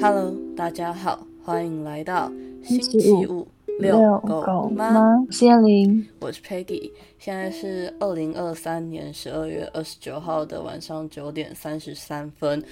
[0.00, 2.30] Hello，大家好，欢迎来到
[2.62, 3.48] 星期期五五
[3.80, 4.94] 遛狗吗？
[5.26, 12.62] 我是燕玲，我是 Peggy，现在是二零二三年十二月二十九号的晚上九点三十三分。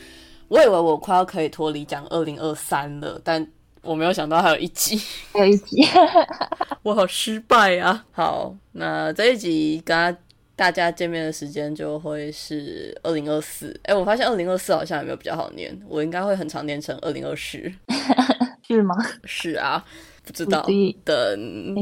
[0.46, 3.44] 我以为我快要可以脱离讲二零二三了，但
[3.82, 4.96] 我没有想到还有一集，
[5.32, 5.82] 还有一集，
[6.84, 8.04] 我好失败啊！
[8.12, 10.12] 好，那这一集跟大
[10.56, 13.78] 大家见面的时间就会是二零二四。
[13.84, 17.72] 哎，我发现二零二四好像也没有比较好念，我应该会很常念成二零二十。
[18.66, 18.96] 是吗？
[19.24, 19.84] 是啊，
[20.24, 20.66] 不知道，
[21.04, 21.74] 等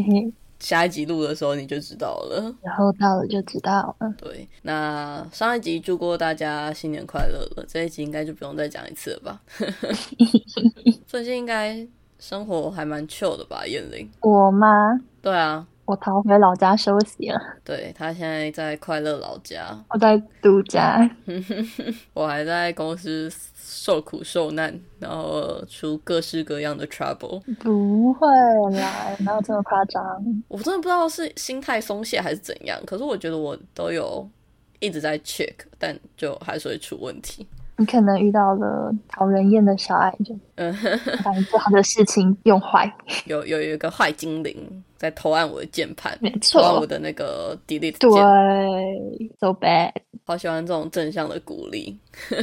[0.59, 2.55] 下一集录的时候你就知道了。
[2.63, 4.13] 然后到了就知道了。
[4.19, 9.41] 对，那上一集祝过大家新年快乐了，这一集应该就不用再讲一次了吧？
[11.07, 11.87] 最近应该
[12.19, 14.11] 生活还蛮 chill 的吧，燕玲？
[14.21, 14.99] 我吗？
[15.23, 20.99] 对啊，我逃回老家休息了，对他现在在快乐老家，我在度假。
[22.15, 27.41] 我还在公司受苦受难，然后出各式各样的 trouble。
[27.61, 28.27] 不会
[28.79, 30.03] 啦，哪有这么夸张？
[30.49, 34.27] 我真的不知道是心态松懈还是怎样，可是我觉得我都有
[34.81, 37.47] 一直在 check，但就还是会出问题。
[37.77, 40.73] 你可能遇到了讨人厌的小矮人嗯，
[41.25, 42.89] 把你做好的事情用坏。
[43.27, 44.57] 有有有一个坏精灵
[44.97, 49.91] 在偷按我的键盘，没偷按我，的那个 delete 对，，so bad。
[50.25, 51.99] 好喜欢这种正向的鼓励。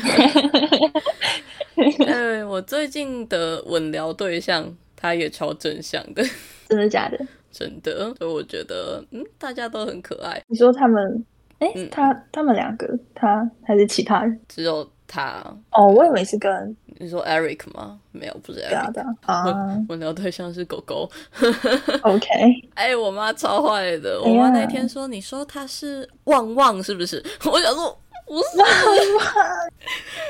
[2.08, 4.66] 哎，我最近的稳聊对象
[4.96, 6.24] 他也超正向的，
[6.68, 7.18] 真的假的？
[7.52, 11.26] 真的，所以我觉得嗯，大家都很可爱，你说他们？
[11.60, 14.40] 哎、嗯他他们两个，他还是其他人？
[14.48, 15.44] 只有他。
[15.72, 18.00] 哦，我以为是跟你说 Eric 吗？
[18.12, 18.92] 没有，不是 Eric。
[18.94, 19.36] 的啊。
[19.36, 19.78] 啊。
[19.90, 21.10] 稳聊对象是狗狗。
[22.04, 22.28] OK，
[22.76, 24.22] 哎、我妈超坏的。
[24.22, 28.60] 我妈那天说：“你说他是旺旺是不是？” 我想说不是，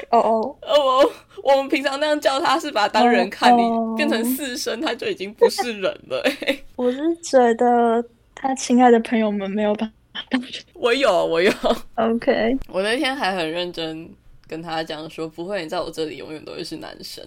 [0.09, 1.11] 哦哦，呃，我
[1.43, 8.03] 我们平常那样叫他是把他当人看，你哦变成四声他就已经不是人了、哎我是觉得
[8.33, 11.51] 他亲爱的朋友们没有把他当成我有，我有
[11.93, 14.09] ，OK，我那天还很认真
[14.51, 17.25] 跟他讲说，不会，你在我这里永远都会是男生。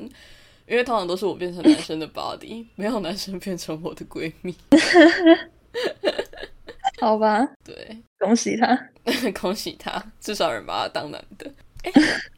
[0.66, 4.54] 因为通常都是我变成男生的 body， 没有男生变成我的闺蜜。
[7.00, 8.88] 好吧，对，恭喜他。
[9.40, 11.50] 恭喜他，至少有人把他当男的。
[11.82, 11.92] 哎、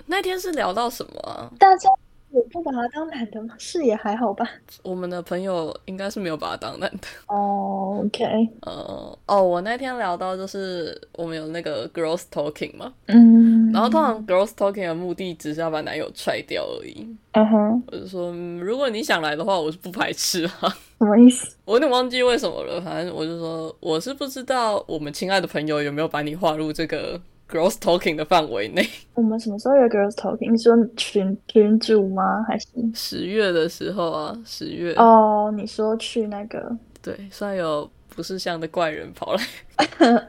[0.07, 1.51] 那天是聊到什么啊？
[1.59, 1.89] 大家
[2.37, 3.55] 有不把他当男的吗？
[3.59, 4.47] 是也还好吧。
[4.83, 7.09] 我们的朋友应该是没有把他当男的。
[7.29, 8.25] 哦，OK，
[8.61, 17.07] 呃，哦，我那天聊到就是我们有那个 girls talking 嘛，嗯，然后通常 girls talking 的目的只是要把男友踹掉而已。
[17.33, 20.53] 嗯哼，我就说、嗯如果你想来的话，我是不排斥啊。
[20.99, 21.57] 什么意思？
[21.65, 28.87] 我有点忘记为什么了，反正我就说我是不知道我们亲爱的朋友有没有把你划入这个 girls talking 的范围内。
[29.15, 30.51] 我们什么时候有 girls talking？
[30.51, 32.43] 你说群群主吗？
[32.47, 32.67] 还是？
[32.95, 39.43] 十月的时候啊，十月哦，你说去那个对，虽然有不是像的怪人跑来，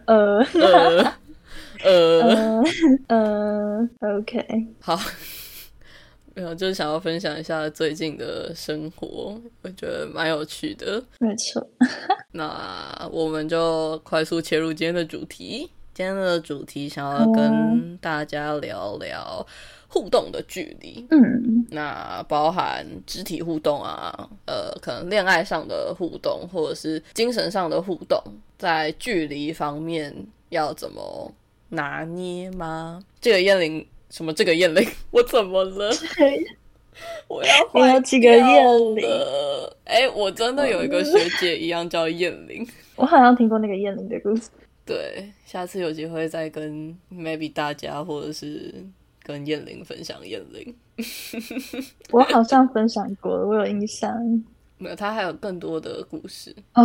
[0.05, 1.13] 呃 呃
[1.83, 2.63] 呃，
[3.07, 4.99] 呃呃，OK，好，
[6.35, 11.03] 没有，就是想要分享一下最近的生活，我觉得蛮有趣的。
[11.19, 11.67] 没错。
[12.31, 15.69] 那我们就快速切入今天的主题。
[15.97, 19.44] 今天的主题想要跟大家聊聊
[19.88, 28.22] 互动的距离，嗯那包含肢体互动啊，呃，可能恋爱上的互动，或者是精神上的互动，
[28.59, 30.16] 在距离方面
[30.50, 31.34] 要怎么
[31.69, 33.02] 拿捏吗？
[33.19, 35.90] 这个燕玲，什么这个燕玲， 我怎么了？
[37.28, 39.75] 我要你有几个燕玲了？
[39.85, 42.64] 哎、我真的有一个学姐一样叫燕玲。
[42.96, 44.50] 我好像听过那个燕玲的故事。
[44.88, 48.74] 对，下次有机会再跟 maybe 大家或者是
[49.22, 50.75] 跟燕玲分享燕玲。
[52.12, 54.12] 我好像分享过了，我有印象。
[54.80, 56.56] 没有，他还有更多的故事。
[56.76, 56.84] 哦、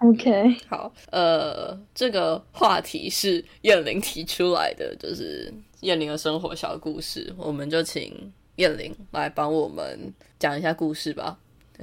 [0.00, 11.38] o k 好，呃，这个话题是燕玲提出来的，就是燕玲的生活小故事，我们就请燕玲来帮我们讲一下故事吧。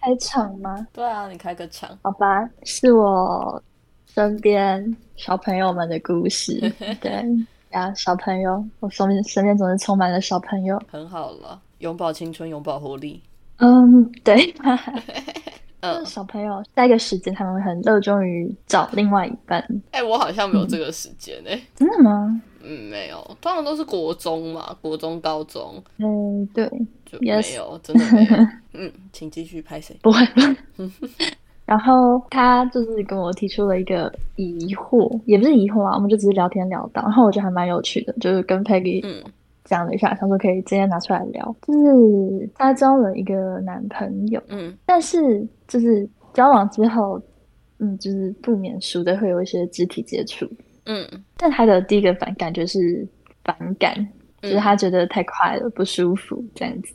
[0.00, 0.86] 开场吗？
[0.94, 1.98] 对啊，你开个场。
[2.02, 3.62] 好吧，是我
[4.14, 6.60] 身边小朋友们的故事。
[7.00, 7.24] 对
[7.70, 10.80] 呀，小朋友，我身边身边总是充满了小朋友。
[10.90, 13.22] 很好了，拥抱青春，拥抱活力。
[13.58, 14.54] 嗯，对。
[15.82, 19.64] 嗯，小朋友在一个时间，他们会很热衷于找另外一半。
[19.92, 22.42] 哎、我好像没有这个时间哎、真的吗？
[22.62, 26.68] 嗯，没有，通常都是国中嘛，国中、高中嗯，对，
[27.06, 28.46] 就 Yes 没有真的没有。
[28.74, 29.96] 嗯，请继续拍谁？
[30.02, 30.18] 不会。
[31.70, 39.22] 然后他就是跟我提出了一个疑惑，也不是疑惑啊，我们就只是聊天聊到，然后我觉得还蛮有趣的，就是跟 Peggy 嗯
[39.62, 41.56] 讲了一下，想说可以今天拿出来聊。
[41.62, 47.22] 就是他交了一个男朋友，嗯但是就是交往之后，
[47.78, 50.44] 嗯，就是不免俗的会有一些肢体接触。
[50.86, 51.06] 嗯
[51.36, 53.06] 但他的第一个反感就是
[53.44, 53.94] 反感，
[54.42, 56.92] 就是嗯，她觉得太快了，不舒服这样子。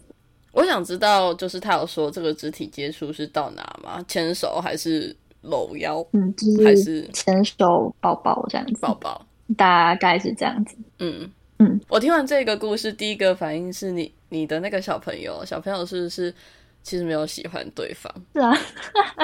[0.55, 4.03] 我想知道，就是他有说这个肢体接触是到哪吗？
[4.07, 9.25] 牵手还是搂腰嗯，就还是是牵手、抱抱这样子，抱抱？
[9.57, 10.77] 大概是这样子。
[10.99, 11.29] 嗯
[11.59, 16.33] 嗯，我听完这个故事，第一个反应是你你的那个小朋友，小朋友是不是
[16.81, 18.09] 其实没有喜欢对方？
[18.33, 18.57] 是啊，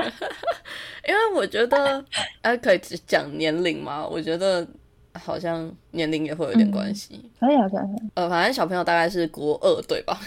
[1.08, 2.04] 因为我觉得，
[2.42, 4.06] 哎、可以只讲年龄吗？
[4.06, 4.68] 我觉得
[5.14, 7.20] 好像年龄也会有点关系。
[7.40, 10.20] 可以啊，可以啊，呃，反正小朋友大概是国二对吧？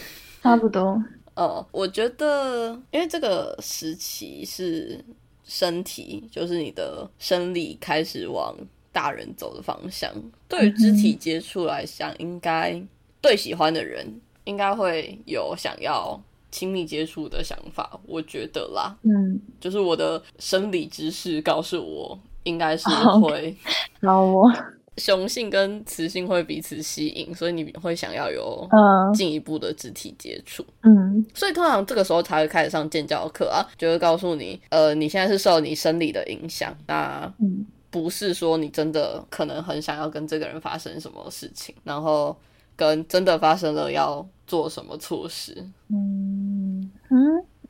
[0.44, 1.02] 差不多。
[1.37, 5.02] 呃，我觉得，因为这个时期是
[5.43, 8.55] 身体，就是你的生理开始往
[8.93, 10.12] 大人走的方向。
[10.46, 12.79] 对于肢体接触来讲，应该
[13.23, 14.06] 对喜欢的人
[14.44, 16.20] 应该会有想要
[16.50, 17.99] 亲密接触的想法。
[18.06, 23.56] 我觉得啦，嗯，就是我的生理知识告诉我，应该是哦会
[23.99, 24.52] 然后我，
[24.96, 30.64] 雄性跟雌性会彼此吸引，所以你会想要有嗯进一步的肢体接触。
[30.82, 42.37] 嗯所以通常这个时候才会开始上健教课啊，就会告诉你，呃，你现在是受你生理的影响，那嗯不是说你真的可能很想要跟这个人发生什么事情，然后
[42.75, 45.55] 跟真的发生了要做什么措施。
[45.88, 47.19] 嗯嗯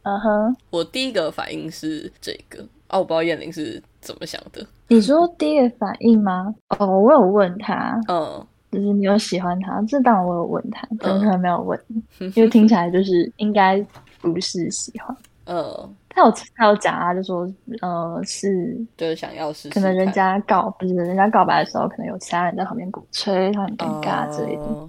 [0.03, 0.57] 嗯哼。
[0.71, 4.65] 我第一个反应是这个啊，我不知道燕玲是怎么想的。
[4.87, 6.55] 你说第一个反应吗？
[6.79, 9.83] 哦，我有问他，嗯就是你有喜欢他？
[9.89, 11.81] 这当然我有问他，但嗯是他没有问，
[12.37, 13.85] 因为听起来就是应该
[14.21, 15.17] 不是喜欢。
[15.47, 24.63] 嗯，他有他有讲啊，就说呃是就是想要试试可能人家告不是人家告白的时候，可能有其他人在旁边鼓吹，他很尴尬之类的。
[24.63, 24.89] 哦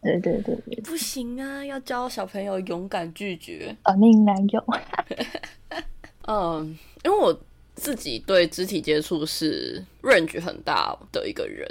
[0.00, 3.74] 对对对对，不行啊，要教小朋友勇敢拒绝。
[3.82, 4.64] 短命男友。
[6.30, 7.36] 嗯，因为我
[7.74, 11.66] 自己对肢体接触是 range 很大的一个人。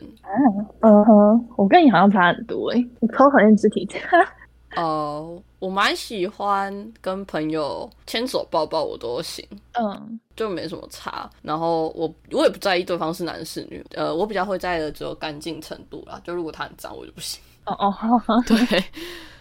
[0.81, 4.15] 嗯哼，我跟你好像差很多诶、我超讨厌肢体接触。
[4.81, 11.30] 哦，我蛮喜欢跟朋友牵手抱抱，我都行，嗯就没什么差。
[11.42, 16.19] 然后我我也不在意对方是男是女，呃，我比较会在意的只有干净程度啦。
[16.24, 17.42] 就如果他很脏，我就不行。
[17.65, 17.94] 哦哦，
[18.48, 18.83] 对，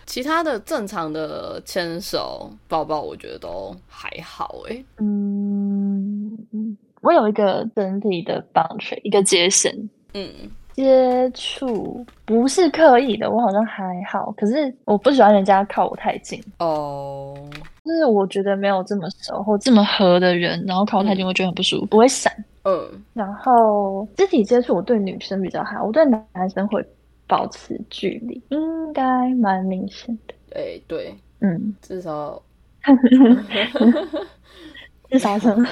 [0.07, 9.73] 其他的正常的牵手抱抱，我觉得都还好诶、嗯，嗯我有一个整体的 boundary，一个界限。
[10.15, 10.29] 嗯
[10.73, 17.35] 接触不是刻意的，我好像还好，可是我不喜欢人家靠我太近，哦，
[17.83, 22.31] 就是我觉得没有这么熟或这么合的人，然后靠我太近，我会觉得很不舒服，我会闪。
[22.65, 23.03] 嗯。
[23.15, 26.85] 然后肢体接触，我对女生比较好，我对男生会
[27.27, 30.35] 保持距离，应该蛮明显的。
[30.55, 32.41] 哎、对，嗯，至少
[35.11, 35.69] 至少什么？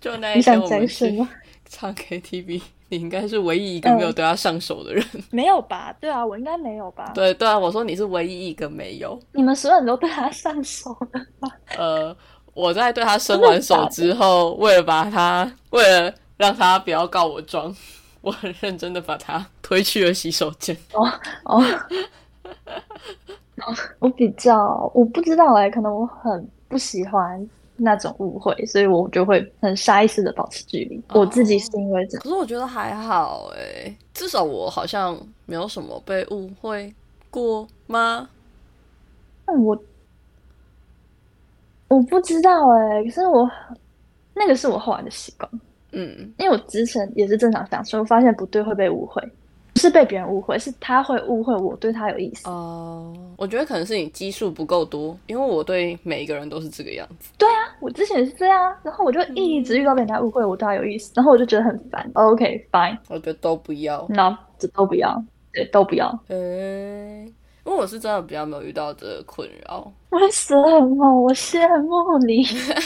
[0.00, 0.86] 就那你一天我们？
[1.72, 5.04] 唱 KTV，你应该是唯一一个没有对他上手的人。
[5.30, 5.94] 没有吧？
[6.00, 7.12] 对啊，我应该没有吧？
[7.14, 9.16] 对对啊，我说你是唯一一个没有。
[9.32, 11.48] 你们所有人都对他上手了吧？
[11.78, 12.16] 呃，
[12.54, 17.72] 我在对他伸完手之后，为了把他，为了让他不要告我状，
[18.20, 20.76] 我很认真的把他推去了洗手间。
[20.92, 21.06] 哦，
[21.44, 21.62] 哦
[23.98, 30.96] 我比较我不知道哎、可能我很不喜欢那种误会，所以我就会很下意识的保持距离。
[31.08, 36.94] 哦我自己是因为这样，可是我觉得还好欸，至少我好像没有什么被误会
[37.30, 38.28] 过吗？
[39.44, 39.78] 但我
[41.88, 43.50] 我不知道哎、可是我
[44.34, 45.50] 那个是我后来的习惯，
[45.92, 49.22] 嗯，因为我之前也是正常想，所以我发现不对会被误会，
[49.72, 52.48] 不是被别人误会，是他会误会我对他有意思。
[52.48, 57.30] 哦、我觉得可能是你基数不够多，因为我对每一个人都是这个样子。
[57.38, 62.08] 对啊，我之前也是这样啊，然后我就一直遇到被人家误会我对他有意思，然后我就觉得很烦。
[62.14, 64.06] OK，fine，、我觉得都不要。
[64.08, 66.16] 那这都不要，对，都不要。
[66.28, 67.26] 诶、
[67.70, 71.20] 因为我是真的比较没有遇到这个困扰，为什么？
[71.22, 72.44] 我羡慕你，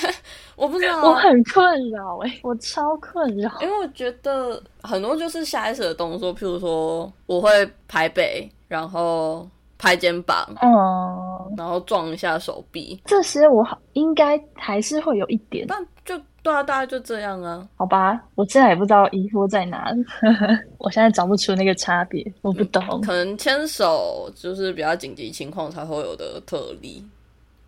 [0.56, 3.50] 我不知道啊，我很困扰哎、我超困扰。
[3.62, 9.48] 因为我觉得很多就是下意识的动作，譬如说我会排北，然后
[9.84, 17.68] 拍肩膀，嗯，然后撞一下手臂，这些我好应该还是会有一点，但就对啊，大概就这样啊。
[17.76, 18.18] 好吧？
[18.34, 20.02] 我现在也不知道疑惑在哪里，
[20.78, 22.82] 我现在找不出那个差别，我不懂。
[23.02, 27.04] 可能牵手就是比较紧急情况才会有的特例，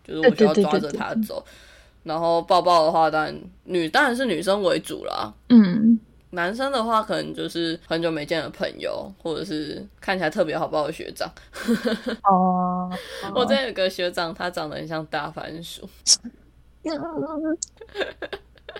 [0.03, 1.45] 就是我就要抓着对对他走。
[2.01, 5.31] 然后抱抱的话，当然女当然是女生为主啦。
[5.49, 5.99] 嗯
[6.31, 11.31] 男生的话，可能就是很久没见的朋友，或者是看起来特别好抱的学长。
[12.23, 12.91] 哦，
[13.33, 15.87] 我这有个学长，他长得很像大番薯，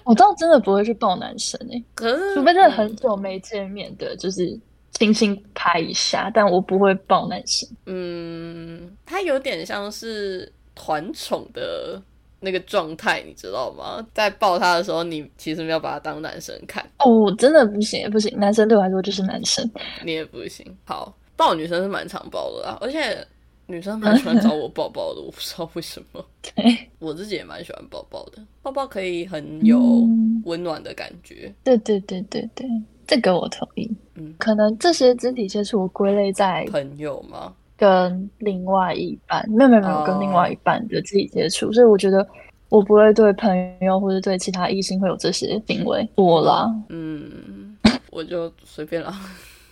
[0.03, 4.57] 我倒真的不会去抱男生诶、可是除非真的很久没见面的，就是
[4.91, 7.67] 轻轻拍一下，但我不会抱男生。
[7.85, 12.01] 嗯，他有点像是团宠的
[12.39, 14.05] 那个状态，你知道吗？
[14.13, 19.69] 在抱他的时候，你其实没有把他当男生看，哦，真的不行不行，男生对我来说就是男生。
[20.03, 20.65] 你也不行。
[20.85, 23.25] 好，抱女生是蛮常抱的啦，而且
[23.65, 26.23] 女生蛮喜欢找我抱抱的， 我不知道为什么。
[26.41, 31.53] 对我自己也蛮喜欢抱抱的，抱抱可以很有嗯温暖的感觉。
[31.63, 32.65] 对对对对对，
[33.05, 33.89] 这个我同意。
[34.15, 37.53] 嗯可能这些肢体接触我归类在朋友吗？
[37.77, 42.27] 跟另外一半，没有没有没有哦跟另外一半的自己接触，所以我觉得
[42.69, 46.05] 我不会对朋友或者对其他异性会有这些行为。
[46.15, 47.77] 我啦，嗯，
[48.11, 49.13] 我就随便啦。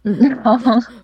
[0.08, 0.56] 嗯，好，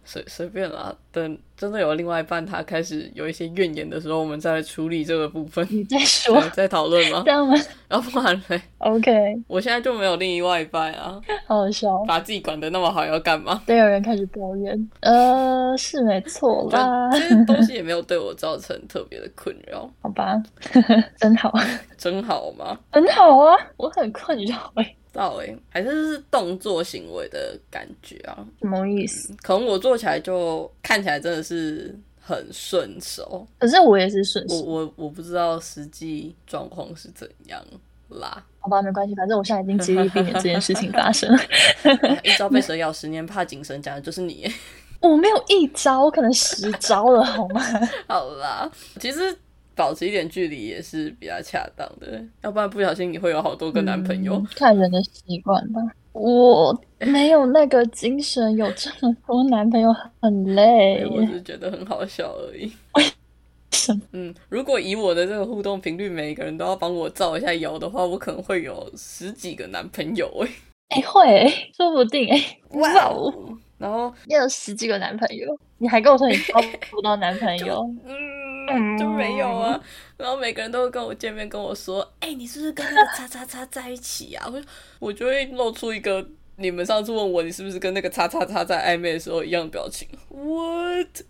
[0.06, 7.32] 随随便啦，等真的有另外一半，他开始有一些怨言的时候，我们再来处理这个部分，你再说 对，再讨论吗这？
[7.32, 7.56] 样吗
[7.90, 9.12] 要不然嘞，？OK，
[9.48, 11.98] 我现在就没有另外一半啊，好好笑。
[12.06, 13.60] 把自己管得那么好，要干嘛？
[13.66, 20.42] 都有人开始抱怨，呃，是没错啦，这些东西也没有对我造成特别的困扰， 好吧，
[21.18, 21.52] 真好，
[21.98, 22.78] 真好吗？
[22.92, 29.34] 很好啊，我很困扰哎、到诶、还是是动作行为的感觉啊，什么意思？
[29.42, 37.62] 可能我做起来就看起来真的是很顺手，可是我也是顺我，我我不知道实际状况是怎样
[38.10, 38.44] 啦。
[38.60, 41.30] 好吧，没关系，反正我现在已经极力避免这件事情发生。
[42.24, 44.50] 一朝被蛇咬，十年怕井绳，讲的就是你。
[45.02, 47.62] 我没有一招，我可能十招了，好吗？
[48.08, 49.36] 好啦，其实
[49.76, 54.36] 保持一点距离也是比较恰当的，要不然不小心你会有好多个男朋友。
[54.36, 55.82] 嗯看人的习惯吧。
[56.14, 61.06] 我没有那个精神，有这么多男朋友很累。
[61.06, 62.72] 我只是觉得很好笑而已。
[64.12, 70.50] 嗯，如果以我的这个互动频率，每个人都要帮我造一下谣的话，我可能会有十几个男朋友哎、
[70.90, 73.34] 哎、会、欸，说不定哎、哇哦，！
[73.78, 76.54] 然后也有十几个男朋友，你还跟我说你交
[76.92, 77.82] 不到男朋友？
[78.06, 78.14] 嗯，
[78.98, 79.80] 就没有啊。
[80.18, 84.68] 然后每个人都会跟我见面，跟我说：“哎、你是不是跟那个叉叉叉在一起啊？”我就
[85.00, 86.26] 我就会露出一个
[86.58, 90.08] 你们上次问我你是不是跟那个叉叉叉在暧昧的时候一样的表情。
[90.30, 91.22] What？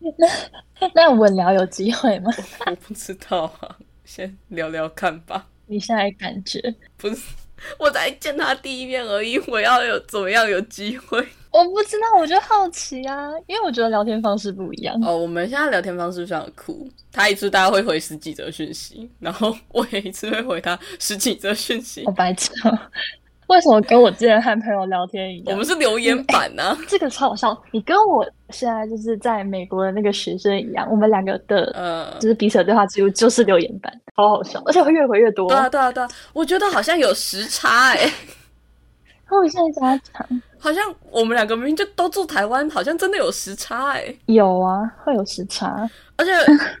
[0.94, 2.30] 那稳聊有机会吗？
[2.66, 5.48] 我不知道啊，先聊聊看吧。
[5.66, 6.60] 你现在感觉？
[6.96, 7.16] 不是，
[7.78, 11.26] 我才见他第一面而已，我要有怎么样有机会？
[11.50, 14.94] 我不知道，我就好奇啊，因为我觉得聊天方式不一样。
[15.02, 22.12] 哦，我们现在聊天方式非常酷，他一次大概会回十几则讯息，然后我也一次会回他十几则讯息好。
[22.12, 22.78] 白痴哦！
[23.48, 25.46] 为什么跟我之前和朋友聊天一样？
[25.48, 27.56] 我们是留言板啊， 这个超好笑。
[27.72, 35.48] 你跟我现在就是在美国的那个学生一样，我们两个的呃就，是彼此的对话记录就是留言板，好好笑，而且会越回越多。
[35.48, 38.12] 对啊，对啊，对啊，我觉得好像有时差哎、
[39.30, 45.88] 我现在加强好像我们两个明明就都住台湾，好像真的有时差哎、有啊，会有时差。
[46.16, 46.32] 而且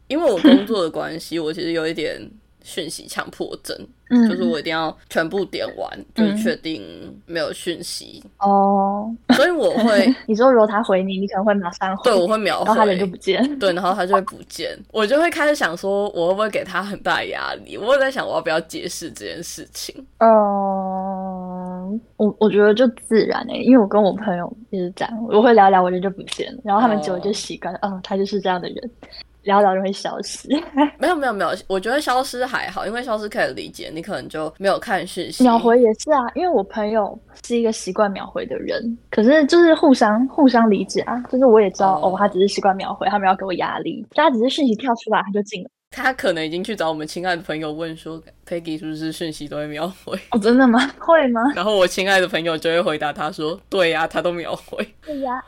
[0.08, 2.20] 因为我工作的关系，我其实有一点
[2.68, 3.76] 讯息强迫症，
[4.10, 6.82] 嗯，就是我一定要全部点完，就是确定
[7.26, 13.08] 没有讯息，哦，所以我会 你说如果他回你，你可能会马上回，对我会秒然后他人就。
[13.08, 13.42] 不见。
[13.58, 17.74] 对，然后他就会不见，我就会开始想说，我会不会给他很大压力？
[17.78, 19.94] 我也在想，我要不要解释这件事情？
[20.18, 28.90] 嗯，我我觉得就自然诶、因为我跟我朋友也是这样，我会聊聊，我人就不见了，然后他们久了就习惯了，哦，他就是这样的人，
[29.48, 30.46] 聊聊就会消失。
[31.00, 35.42] 没有没有没有，我觉得消失还好，因为消失可以理解，你可能就没有看讯息。
[35.42, 45.70] 秒回也是啊，因为我朋友是一个习惯秒回的人，可是就是互相互相理解啊，就是我也知道哦哦他只是习惯秒回，他没有给我压力，他只是讯息跳出来他就进了。
[45.90, 50.14] 他可能已经去找我们亲爱的朋友问说，Peggy 是不是讯息都会秒回？
[50.32, 50.78] 哦，真的吗？
[50.98, 51.40] 会吗？
[51.56, 54.86] 然后我亲爱的朋友就会回答他说，对呀、他都秒回。
[55.02, 55.42] 对呀、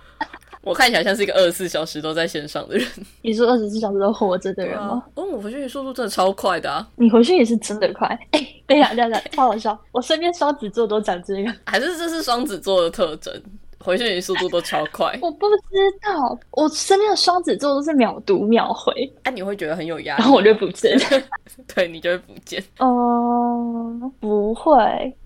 [0.62, 2.87] 我看起来像是一个二十四小时都在线上的人，
[3.23, 5.02] 你说二十四小时都活着的人吗？
[5.14, 6.87] 哦，我回讯息速度真的超快的啊！
[6.97, 9.79] 你回去也是真的快，哎、对呀、对呀、对呀，超好笑。
[9.93, 13.33] 我身边双子座都讲这个，还是这是双子座的特征，
[13.79, 15.19] 回讯息速度都超快。
[15.23, 15.57] 我不知
[16.02, 20.95] 道，我身边的双子座都是秒读秒回，哎、你会觉得很有压力，然后我就不见。
[21.75, 22.62] 对你就会不见。
[22.79, 24.76] 嗯，不会，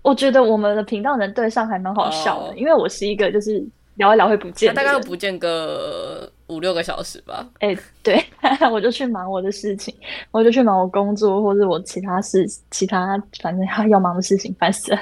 [0.01, 3.61] 我觉得我们的频道能对上还蛮好笑的，哦因为我是一个就是
[3.95, 7.45] 聊一聊会不见大概会不见个五五六个小时吧。
[7.59, 8.23] 哎、对，
[8.71, 9.93] 我就去忙我的事情，
[10.31, 14.99] 我就去忙我工作或者我其他事，其他反正要忙的事情，烦死了。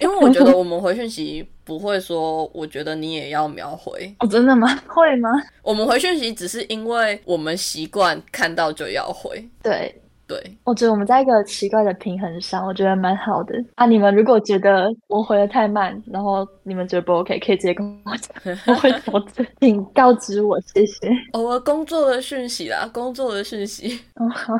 [0.00, 4.12] 因为我觉得我们回讯息不会说，我觉得你也要秒回。
[4.20, 4.68] 哦，真的吗？
[4.88, 5.30] 会吗？
[5.62, 9.48] 我们回讯息只是因为我们习惯看到就要回。
[9.62, 9.94] 对，
[10.26, 13.86] 对，我觉得我们在一个奇怪的平衡上，我觉得蛮好的啊。
[13.86, 21.08] 你们如果觉得我回的太慢，然后你们觉得不 OK，可以直接跟我讲，我会 调整，请告知我，谢谢。
[21.32, 24.52] 偶尔工作的讯息啦，工作的讯息， 哦，好，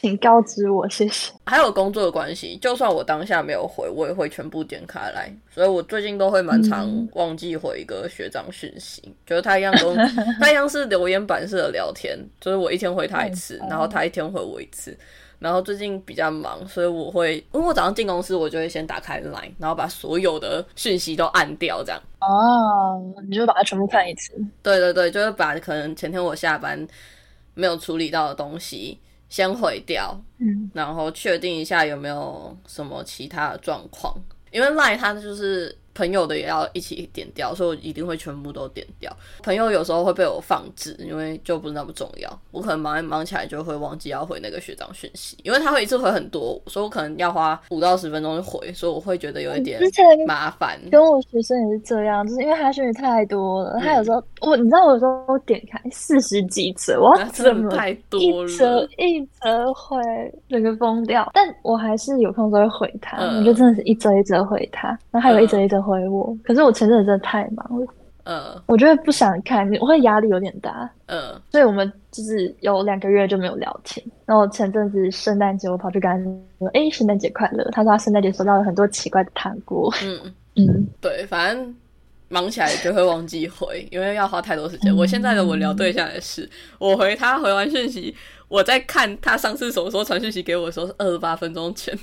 [0.00, 1.32] 请告知我，谢谢。
[1.46, 5.32] 还有工作的关系，就算我当下没有回，我也会全部点开来。
[5.50, 9.96] 所以我最近都会蛮常嗯忘记回一个学长讯息，就是他一样跟
[10.40, 14.96] 他一样是留言板式的聊天，就是我一天回他一次， 嗯然后他一天回我一次。
[15.42, 22.00] 然后最近比较忙，所以我会，因为我早上进公司，我就会先打开 Line，然后把所有的讯息都按掉，这样。
[22.20, 24.32] 哦，你就把它全部看一次。
[24.62, 26.86] 对对对，就是把可能前天我下班
[27.54, 34.14] 没有处理到的东西先毁掉，嗯，然后确定一下有没有什么其他的状况。
[34.52, 39.14] 因为 Line 它就是朋友的也要一起点掉，所以我一定会全部都点掉。
[39.42, 42.40] 朋友有时候会被我放置，因为就不是那么重要。
[42.50, 49.80] 我可能忙一忙起来就会忘记要回那个学长讯息，因为他会一次回很多，所以我可能要花五到十分钟去回，所以我会觉得有一点
[50.26, 50.78] 麻烦。
[50.90, 59.98] 跟我学生也是这样，就是因为他讯息太多了，他有时候我你知道，我有时候点开四十几则，我要怎么 真的太多一则了，一则回，
[60.48, 61.30] 整个疯掉。
[61.34, 66.36] 但我还是有空都会回他，嗯我就真的是一则一则回他，然后还有一则一则回我。
[66.44, 67.86] 可是我前阵子真的太忙了，
[68.24, 70.88] 呃我觉得不想看，我会压力有点大。
[71.06, 74.04] 呃所以我们就是有两个月就没有聊天。
[74.24, 76.16] 然后前阵子圣诞节，我跑去跟他
[76.58, 79.92] 说：“哎，圣诞节快乐！”他说他圣诞节收到了很多奇怪的糖果。
[80.04, 80.32] 嗯。
[80.54, 81.74] 嗯，对，反正
[82.28, 84.94] 忙起来就会忘记回，因为要花太多时间。
[84.94, 86.46] 我现在的我聊对象也是，
[86.78, 88.14] 我回他回完讯息，
[88.48, 91.98] 我在看他上次什么时候传讯息给我的时候是二十八分钟前，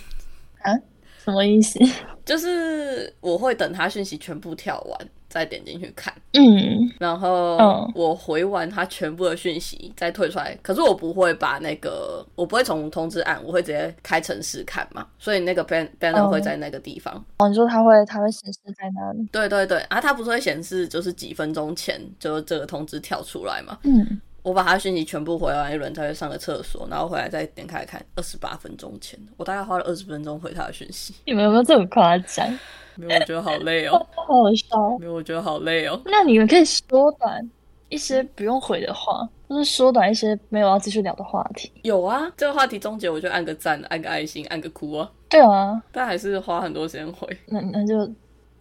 [1.29, 1.79] 什么意思？
[2.25, 10.55] 就是我会等他讯息全部跳完再点进去看，嗯，然后嗯我回完他全部的讯息再退出来。
[10.61, 17.13] 可是我不会把那个，我不会从通知按，我会直接开城市看嘛，所以那个 ban banner 哦会在那个地方。
[17.39, 19.27] 哦，你说他会他会显示在哪里？
[19.31, 23.79] 对对对，啊，它不是会显示就是几分钟前就这个通知跳出来嘛？
[23.83, 31.13] 嗯，我把他讯息全部回完一轮，才去上个厕所，然后回来再点开看，二十八分钟前，我大概花了二十分钟回他的讯息。
[31.25, 32.47] 你们有没有这么夸张？
[32.95, 33.91] 没有，我觉得好累哦。
[34.15, 34.97] 好好笑。
[34.99, 36.01] 没有，我觉得好累哦。
[36.05, 37.49] 那你们可以缩短
[37.89, 41.71] 一些不用回的话，就是缩短一些没有要继续聊的话题。
[41.83, 47.27] 有啊，这个话题终结我就按个赞，按个爱心，按个哭啊，对啊，但还是花很多时间回。
[47.47, 47.95] 那那就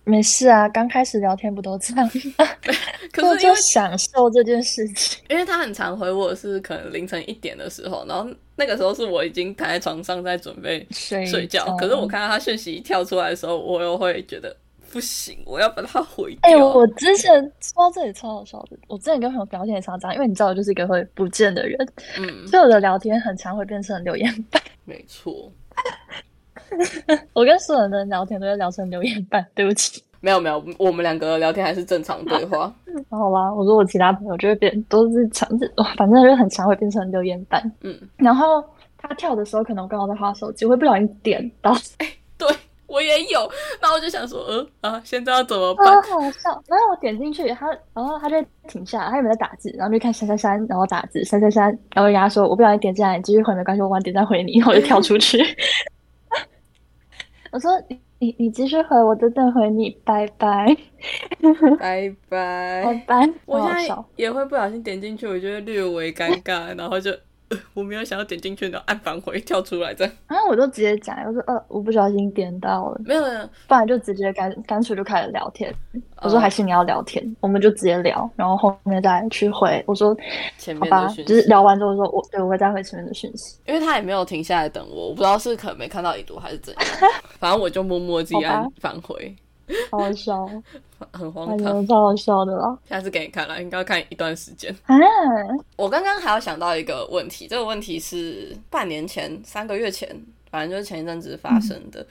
[0.08, 0.68] 没事啊。
[0.68, 2.10] 刚开始聊天不都这样？
[3.12, 5.22] 可就是就享受这件事情。
[5.30, 14.54] 因为他很常回我是可能凌晨一点的时候，然后那个时候是我已经躺在床上在准备睡睡觉，可是我看到他讯息一跳出来的时候，我又会觉得
[14.92, 16.66] 不行，我要把它回哎、掉。
[16.66, 18.76] 我之前说到这里超好笑的。
[18.88, 24.62] 我之前跟朋友聊天也常常，因为你知道我就是一个会不见的人，嗯，所以我的聊天很常会变成留言板。
[24.84, 25.52] 没错，
[27.32, 30.02] 我跟所有人聊天都会聊成留言板，对不起。
[30.20, 32.72] 没有没有，我们两个聊天还是正常对话。
[33.08, 35.48] 好啦，我说我其他朋友就会变，都是常，
[35.96, 37.62] 反正就很常会变成留言板。
[37.82, 38.64] 嗯，然后
[38.96, 41.72] 他跳的时候，可能我刚好在划手机，我会不小心点到，
[42.36, 42.48] 对
[42.88, 43.48] 我也有，
[43.80, 45.86] 那我就想说，呃啊，现在要怎么办？
[46.02, 46.50] 好好笑。
[46.66, 49.70] 然后我点进去，他，然后他就停下来，他有没有在打字？
[49.78, 55.38] 然后就看三三三，然后打字三三三，然后就跟他说，我不小心点进来，你继续回没关系，我晚点再回你，然后我就跳出去。
[57.50, 60.76] 我说你你你继续回，我等等回你，拜拜
[61.78, 62.82] 拜拜。
[62.84, 63.30] 拜拜。
[63.46, 64.04] 我现在。
[64.16, 67.10] 也会不小心点进去，我觉得略微尴尬，然后就、
[67.48, 70.12] 呃、 我没有想要点进去，然后按返回跳出来这样。
[70.26, 75.74] 然后我就直接讲，我说呃，我不小心点到了，没有没有，不然就直接干干脆就开始聊天。
[76.20, 79.82] 我说哦还是你要聊天，我们就直接聊，然后后面再去回。
[79.86, 80.16] 我说
[80.58, 83.58] 前好吧，面的讯息，就是聊完之后说，我对我会再回前面的讯息。
[83.66, 86.84] 因为他也没有停下来等我，我不知道是可能没看到已读还是怎样，
[87.38, 89.34] 反正我就默默自己按返回，
[89.90, 90.62] 好好笑哦，
[91.12, 91.76] 很哎荒唐。
[91.76, 92.78] 呦，超好笑的啦！
[92.88, 94.74] 下次给你看了，应该要看一段时间。
[94.86, 94.94] 啊，
[95.76, 100.08] 我刚刚还有想到一个问题，这个问题是半年前、三个月前，
[100.50, 102.06] 反正就是前一阵子发生的。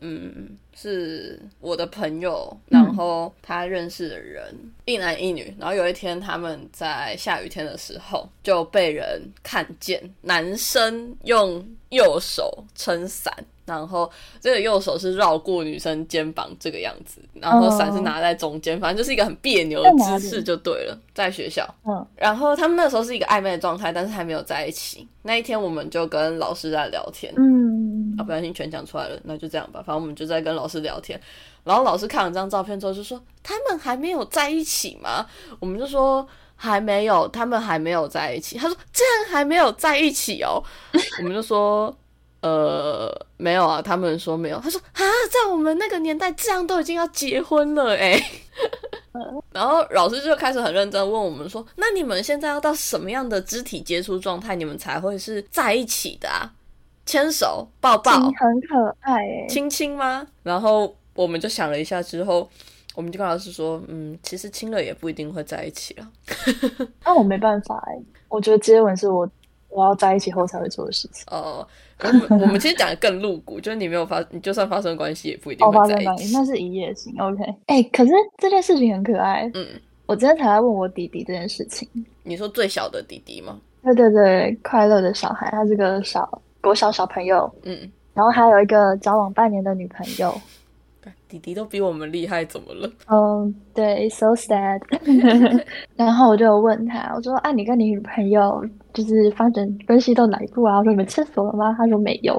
[0.00, 4.42] 嗯，是我的朋友，然后他认识的人，
[4.84, 5.54] 一男一女。
[5.58, 13.32] 然后有一天他们在下雨天的时候就被人看见，男生用右手撑伞，
[13.66, 21.62] 然后这个右手是绕过女生肩膀这个样子，然后伞是拿在中间，反正就是一个很别扭的姿势就对了，在学校。
[21.84, 25.06] 嗯，然后他们那时候是一个暧昧的状态，但是还没有在一起。
[25.24, 29.80] 那一天我们就跟老师在聊天，嗯，啊，不小心全讲出来了，那就这样吧。
[29.86, 31.20] 反正我们就在跟老师聊天，
[31.64, 35.26] 然后老师看了这张照片之后就说：“他们还没有在一起吗？”
[35.60, 40.62] 我们就说：“还没有，他们还没有在一起。”他说：“这样还没有在一起哦。”
[41.20, 41.94] 我们就说
[42.42, 44.58] ：“呃，没有啊。”他们说没有。
[44.60, 48.20] 他说：“啊，在我们那个年代，这样都已经要结婚了哎。”
[49.52, 56.50] 然后老师就开始很认真问我们说：“那你们现在要到什么样的肢体接触状态，你们才会是在一起的啊？
[57.12, 62.48] 牵手、抱抱，很可爱哎，亲亲吗？”然后我们就想了一下之后，
[62.94, 66.08] 我们就跟老师说：“嗯，其实亲了也不一定会在一起了。
[67.04, 69.28] 那 我没办法哎，我觉得接吻是我
[69.68, 71.22] 我要在一起后才会做的事情。
[71.30, 71.68] 哦，
[72.02, 76.32] 我们我们其实讲的更露骨，就是你没有发，你就算发生关系也不一定会在一起。
[76.34, 77.44] 那是一夜情，OK。
[77.66, 79.50] 哎，可是这件事情很可爱。
[79.52, 79.66] 嗯，
[80.06, 81.86] 我今天才来问我弟弟这件事情。
[82.22, 83.60] 你说最小的弟弟吗？
[83.82, 90.34] 对对对，快乐的小孩，他是个小国小小朋友，嗯，然后还有一个交往半年的女朋友。
[91.28, 92.88] 弟弟都比我们厉害，怎么了？
[93.08, 94.78] 嗯，对，so sad。
[95.96, 102.34] 然后我就问他，我说：“啊，你跟你女朋友就是发展分析到哪一步啊？”我说：“你们牵手了吗？”他说：“没有。”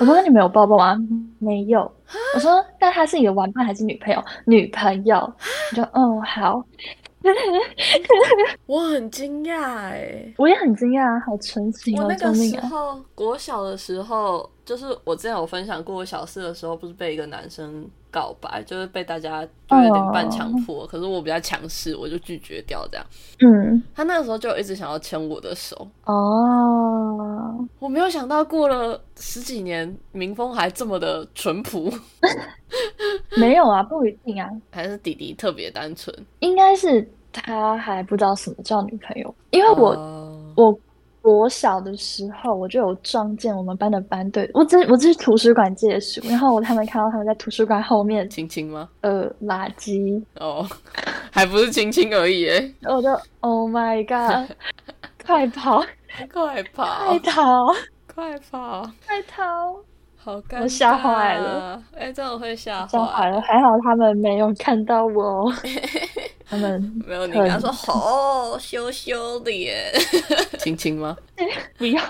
[0.00, 0.96] 我说：“那你们有抱抱吗？”
[1.38, 1.80] 没有。
[2.34, 5.16] 我说：“那他是你的玩伴还是女朋友？”女朋友。
[5.18, 6.64] 我就哦好，
[8.66, 12.34] 我很惊讶哎，我也很惊讶，好纯情哦，我那个！
[12.34, 23.06] 时候国小的时候，就是我之前有分享过，我小四的时候不是被一个男生告白，就是被大家就有点半强迫，可是我比较强势，我就拒绝掉这样。
[23.40, 31.90] 嗯，他那个时候就一直想要牵我的手，哦，我没有想到过了十几年，民风还这么的淳朴，
[33.38, 36.14] 没有啊，不一定啊，还是弟弟特别单纯。
[36.40, 39.90] 应该是他还不知道什么叫女朋友，因为我。
[39.94, 40.26] 哦。
[40.56, 40.76] 我
[41.22, 48.88] 我小的时候，我就有撞见我们班的班队，我这我这是图书馆借书，然后他们看到他们在图书馆后面亲亲吗？
[49.02, 50.66] 呃垃圾，哦，
[51.30, 53.08] 还不是亲亲而已诶，我就
[53.40, 54.50] Oh my god，
[55.24, 55.84] 快跑
[56.32, 57.66] 快跑快，逃
[58.14, 58.82] 快跑！
[59.06, 59.76] 快逃！
[60.22, 61.82] 好尴尬，我吓坏了。
[61.96, 65.50] 哎、这样会吓吓坏了，还好他们没有看到我，
[66.50, 69.92] 他们没有，你跟他说好羞羞的耶，
[70.58, 71.16] 亲亲吗？
[71.78, 72.02] 不要，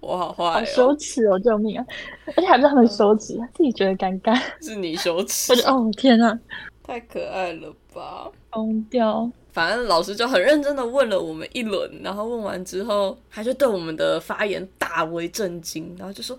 [0.00, 1.84] 我好坏、羞耻哦，救命啊！
[2.34, 6.38] 而且还不是他们羞耻，自己觉得尴尬，是你羞耻我，就哦天啊，
[6.82, 8.30] 太可爱了吧！
[8.50, 9.30] 疯掉！
[9.52, 16.34] 反正老师就很认真的问了我们一轮，然后问完之后，他就对我们的发言大为震惊，然后就说。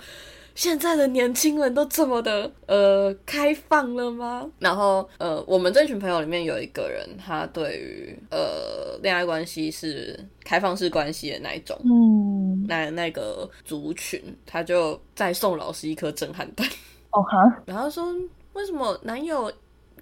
[0.55, 4.47] 现在的年轻人都这么的呃开放了吗？
[4.59, 16.67] 然后呃，我们这群朋友里面有一个人，他对于呃恋爱关系是开放式关系的那一种，嗯，那那个族群，他就再送老师一颗震撼弹，
[17.11, 18.13] 哦哈，然后说
[18.53, 19.51] 为什么男友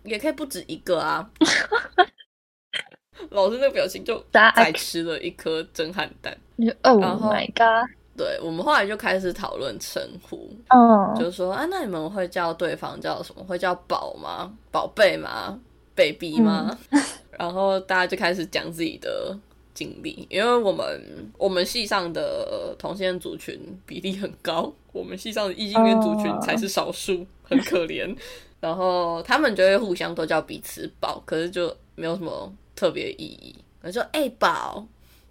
[0.04, 1.30] 也可以不止一个啊？
[3.30, 6.36] 老师那个表情就咋再吃了一颗震撼弹。
[6.84, 7.90] Oh my god，
[8.22, 13.44] 对我们后来就开始讨论称呼，嗯，就是说啊，那你们会叫对方叫什么？
[13.44, 14.54] 会叫宝吗？
[14.70, 15.60] 宝贝吗
[15.96, 16.78] ？baby 吗？
[17.40, 19.36] 然后大家就开始讲自己的
[19.74, 28.16] 经历，因为我们我们系上的同性恋族群比例很高，我们系上的异性恋族群才是少数，很可怜。
[28.62, 33.56] 然后他们就会互相都叫彼此宝，可是就没有什么特别意义。
[33.82, 34.86] 我说哎宝，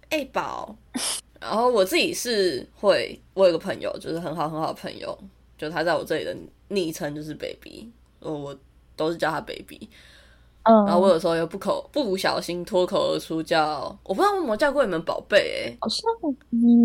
[0.09, 0.75] 哎宝。
[1.41, 5.17] 然后我自己是会，我有个朋友就是很好很好的朋友，
[5.57, 6.33] 就他在我这里的
[6.67, 8.55] 昵称就是 baby，我我
[8.95, 9.89] 都是叫他 baby。
[10.63, 16.03] 嗯，然后我有时候又不口不小心脱口而出叫，我不知道有没有叫过你们宝贝诶、好像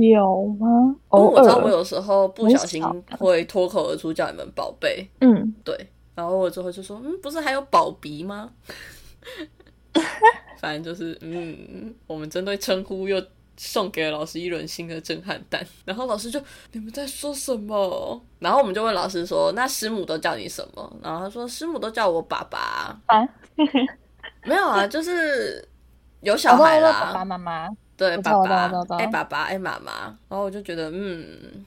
[0.01, 0.97] 有吗？
[1.13, 2.83] 因为我知道我，有时候不小心
[3.19, 5.79] 会脱口而出叫你们宝贝，嗯，对，
[6.15, 8.51] 然后我之后就说，嗯，不是还有宝鼻吗？
[10.59, 13.23] 反正就是，嗯，我们针对称呼又
[13.57, 16.41] 送给了老师一轮新的震撼弹， 然后老师就
[16.73, 18.21] 你们在说什么？
[18.39, 20.97] 然后我们就问老师说，那师母都叫你什么？
[21.03, 23.29] 然后他说师母都叫我爸爸，啊，
[24.45, 25.67] 没有啊，就是
[26.21, 28.39] 有小孩啦，爸爸妈妈，对，爸爸。
[28.39, 29.93] 我知道我知道，哎，爸爸，哎，妈妈，
[30.29, 31.65] 然后我就觉得，嗯，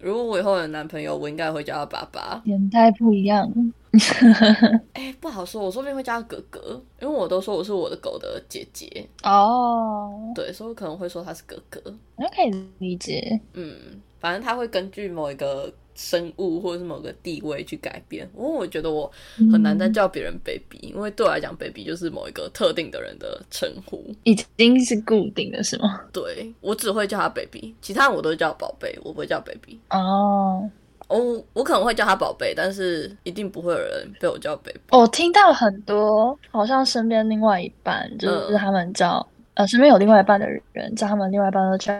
[0.00, 2.40] 如果我以后有男朋友，我应该会叫他爸爸。
[2.44, 3.50] 年代不一样，
[4.94, 11.80] 哎，不好说，我说不定会叫他哥哥，因为我都说我是我的狗的姐姐，哦，对，所以我可能会说他是哥哥。
[12.16, 13.74] 那可以理解，嗯，
[14.20, 18.26] 反正他会根据某一个生物或者是某个地位去改变。
[18.36, 19.10] 因为我觉得我
[19.52, 24.14] 很难再叫别人 baby，因为对我来讲，baby 就是某一个特定的人的称呼。
[24.22, 26.00] 已经是固定的是吗？
[26.12, 29.80] 对我只会叫他 baby，其他人我都叫宝贝，我不会叫 baby。
[29.90, 30.70] 哦，
[31.08, 34.78] 哦，我可能会叫他宝贝，但是一定不会有人被我叫 baby。
[34.90, 41.92] 我听到很多，好像身边另外一半就是他们叫、呃，身边有另外一半的人叫他们另外一半都叫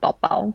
[0.00, 0.46] 宝宝。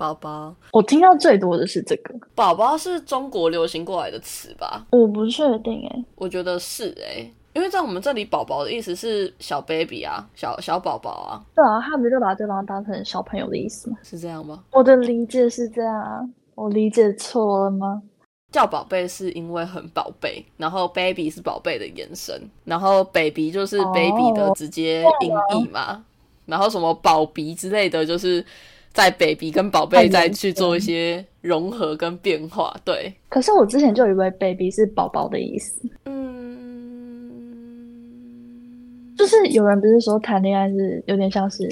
[0.00, 4.86] 宝宝，我听到最多的是这个，宝宝是中国流行过来的词吧？
[4.92, 13.98] 我不确定哎、我觉得是诶、因为在我们这里，宝宝的意思是小 baby 啊，小小宝宝啊，对啊，他们就把对方当成小朋友的意思吗？
[14.02, 14.64] 是这样吗？
[14.72, 16.20] 我的理解是这样啊，
[16.54, 18.00] 我理解错了吗？
[18.50, 26.02] 叫宝贝是因为很宝贝，然后 baby 是宝贝的延伸，然后 baby 就是哦 baby 的直接音译嘛，
[26.46, 28.42] 然后什么宝鼻之类的，就是
[28.92, 32.74] 在 baby 跟宝贝再去做一些融合跟变化。
[32.84, 36.26] 对，可是我之前就以为 baby 是宝宝的意思，嗯，
[39.16, 41.68] 就是有人不是说谈恋爱是有点像是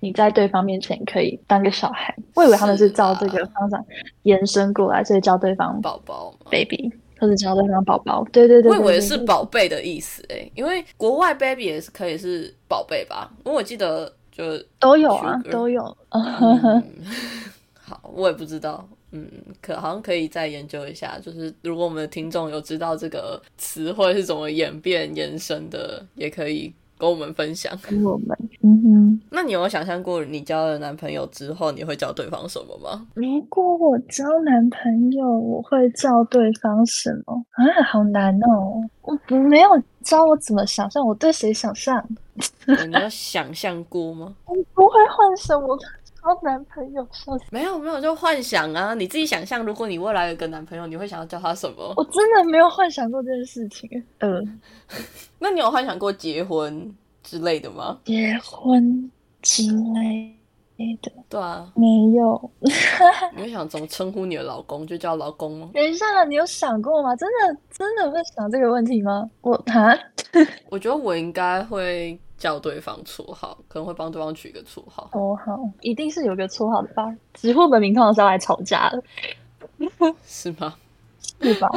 [0.00, 3.84] 你在对方面前可以当个小孩，我以为他们是照这个方向
[4.22, 6.34] 延伸过来，所以叫对方宝宝。
[6.50, 8.26] baby，或者叫对方宝宝。
[8.32, 13.30] 对对对我以为是对宝贝的意思诶、因为国外 baby 也是可以是宝贝吧？
[13.44, 14.42] 因为我记得就
[14.80, 15.96] 都有啊都有。
[16.10, 16.82] 嗯，
[17.78, 19.28] 好，我也不知道，嗯，
[19.60, 21.18] 可好像可以再研究一下。
[21.20, 27.76] 就是如果我们的听众有知道这个词汇是怎么演变延伸的，也可以跟我们分享。
[27.82, 29.20] 跟我们，嗯哼。
[29.30, 33.06] 那你有想象过你交了男朋友之后，你会叫对方什么吗？
[33.14, 37.60] 如果我交男朋友，我会叫对方什么啊？
[37.84, 38.80] 好难哦！
[39.02, 39.68] 我不没有
[40.02, 42.02] 教我怎么想象，我对谁想象？
[42.88, 44.34] 你有想象过吗？
[44.46, 47.06] 我不会幻想我交男朋友！
[47.50, 48.94] 没有，没有，就幻想啊！
[48.94, 51.92] 你自己想象，如果你未来有个男朋友，你会想要叫他什么？
[51.96, 53.88] 我真的没有幻想过这件事情。
[54.20, 54.60] 嗯，
[55.38, 57.98] 那你有幻想过结婚之类的吗？
[58.04, 59.10] 结婚
[59.42, 59.62] 之
[59.94, 60.34] 类
[61.02, 62.50] 的对啊，没有。
[63.34, 64.86] 你会想怎么称呼你的老公？
[64.86, 65.70] 就叫老公吗？
[65.74, 67.14] 等一下，你有想过吗？
[67.16, 69.28] 真的真的会想这个问题吗？
[69.40, 69.96] 我哈，
[70.70, 75.08] 我觉得我应该会叫对方绰号，可能会帮对方取一个绰号。
[75.12, 77.14] 哦好，一定是有个绰号的吧？
[77.34, 79.02] 直呼本名通常是要来吵架的，
[80.26, 80.74] 是吗？
[81.40, 81.68] 是吧？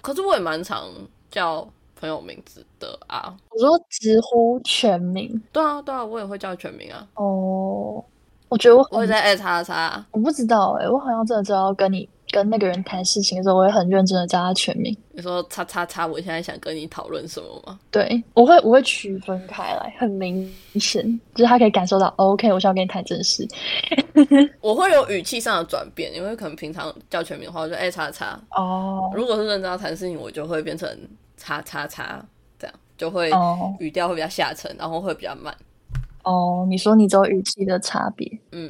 [0.00, 0.88] 可是我也蛮常
[1.30, 1.66] 叫
[1.98, 3.34] 朋友名字的啊。
[3.50, 7.06] 我说直呼全名对啊，对啊，我也会叫全名啊。
[7.14, 8.02] 哦。
[8.50, 10.04] 我觉得我很我会在 A 叉叉。
[10.10, 14.96] 我不知道哎、我好像真的知道跟你跟那个人谈事情的时候，我会很认真的叫他全名。
[15.12, 17.78] 你说叉叉叉，我现在想跟你讨论什么吗？
[17.90, 21.02] 对，我会我会区分开来，很明显，
[21.34, 23.46] 就是他可以感受到、哦 OK，我需要跟你谈正事。
[24.60, 28.40] 我会有语气上的转变，因为可能平常叫全名的话，我就 A 叉叉。
[28.50, 30.88] 哦如果是认真要谈事情，我就会变成
[31.36, 32.24] 叉叉叉，
[32.58, 35.54] 这样就会哦语调会比较下沉，然后会比较慢。
[36.22, 38.68] 哦，你说你只有语气的差别，嗯，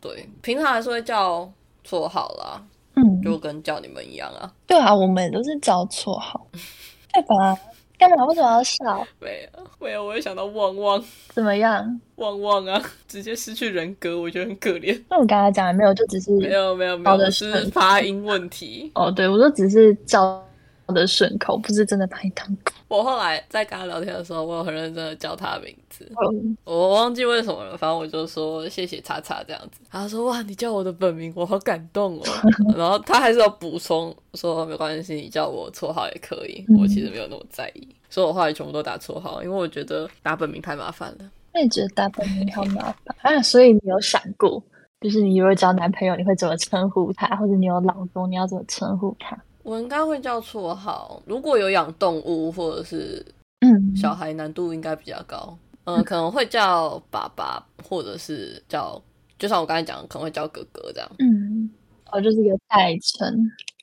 [0.00, 1.50] 对，平常还是会叫
[1.86, 2.62] 绰号啦，
[2.96, 4.52] 嗯，就跟叫你们一样啊。
[4.66, 6.46] 对啊，我们都是叫绰号，
[7.14, 7.58] 对吧？
[7.98, 8.24] 干嘛？
[8.26, 9.06] 为什么要笑？
[9.20, 12.00] 没有，没有，我又想到旺旺怎么样？
[12.16, 15.00] 旺旺啊，直接失去人格，我觉得很可怜。
[15.08, 18.90] 那我刚才讲的没有，就只是没有，没有，没有，是顺发音问题。
[18.96, 20.44] 哦，对我说只是叫
[20.92, 22.72] 的顺口，不是真的把你当狗。
[22.88, 29.80] 我后来在跟他聊天的时候，我有很认真的叫他的名字，嗯我忘记为什么了，反正我就说谢谢叉叉这样子。
[29.90, 32.22] 他说哇，你叫我的本名，我好感动哦。
[32.76, 37.88] 然后他还是要补充说没关系，你叫我绰号也可以，嗯我其实没有那么在意。
[38.10, 41.30] 所以我后来全部都打绰号，因为我觉得打本名太麻烦了。
[41.54, 44.62] 那你觉得打本名好麻烦啊，所以你有想过，
[45.00, 49.34] 就是你如果交男朋友，你会怎么称呼他，或者你有老公，你要怎么称呼他？
[49.62, 53.24] 我应该会叫绰号，如果有养动物或者是
[53.60, 55.56] 嗯，小孩，难度应该比较高。
[55.84, 59.00] 嗯，可能会叫爸爸，或者是叫，
[59.38, 61.10] 就像我刚才讲，可能会叫哥哥这样。
[61.18, 61.70] 嗯，
[62.10, 63.32] 哦，就是一个代称。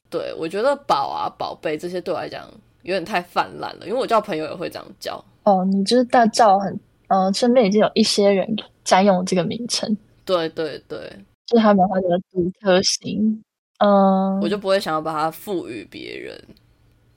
[0.10, 2.50] 对，我觉得宝啊、宝贝这些对我来讲
[2.84, 5.24] 有点太泛滥了，因为我叫朋友也会这样叫。
[5.44, 8.48] 哦，你就是大叫很，呃，身边已经有一些人
[8.84, 10.98] 占用这个名称，对对对，
[11.48, 13.44] 就是他们有他的独特性。
[13.80, 16.42] 嗯，我就不会想要把它赋予别人，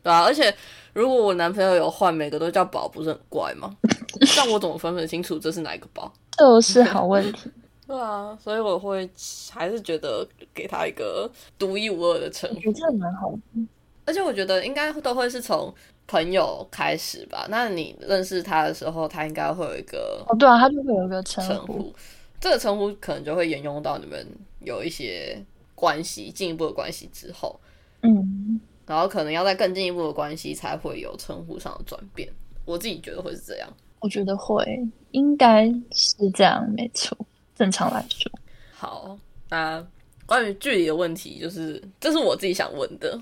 [0.03, 0.22] 对啊。
[0.25, 0.53] 而且
[0.92, 3.77] 如果我男朋友有换每个都叫宝，不是很怪吗？
[4.37, 6.12] 但我怎么分得清楚这是哪一个宝？
[6.38, 7.51] 这是好问题。
[7.87, 9.09] 对啊，所以我会
[9.51, 13.66] 还是觉得给他一个独一无二的称呼我觉得这蛮好的。
[14.05, 15.72] 而且我觉得应该都会是从
[16.07, 17.46] 朋友开始吧。
[17.51, 21.22] 那你认识他的时候，他应该会有一个哦，对啊，他就会有一个。
[21.25, 21.92] 称呼。
[22.40, 24.27] 这个称呼可能就会沿用到你们
[24.61, 25.40] 有一些
[25.82, 27.58] 关系进一步的关系之后，
[28.02, 32.28] 嗯，然后可能要在更进一步的关系才会有称呼上的转变。
[32.64, 33.68] 我自己觉得会是这样。
[33.98, 34.64] 我觉得会，
[35.10, 37.18] 应该是这样，没错。
[37.56, 38.30] 正常来说，
[38.72, 39.18] 好，
[39.50, 39.84] 那
[40.24, 43.20] 关于距离的问题，就是这是我自己想问的，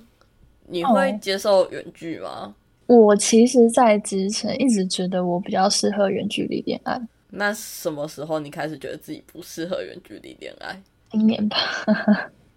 [0.66, 2.54] 你会哦接受远距吗？
[2.84, 7.00] 我其实，在之前一直觉得我比较适合远距离恋爱。
[7.30, 10.78] 那什么时候你开始觉得自己不适合远距离恋爱？
[11.10, 11.56] 今年吧，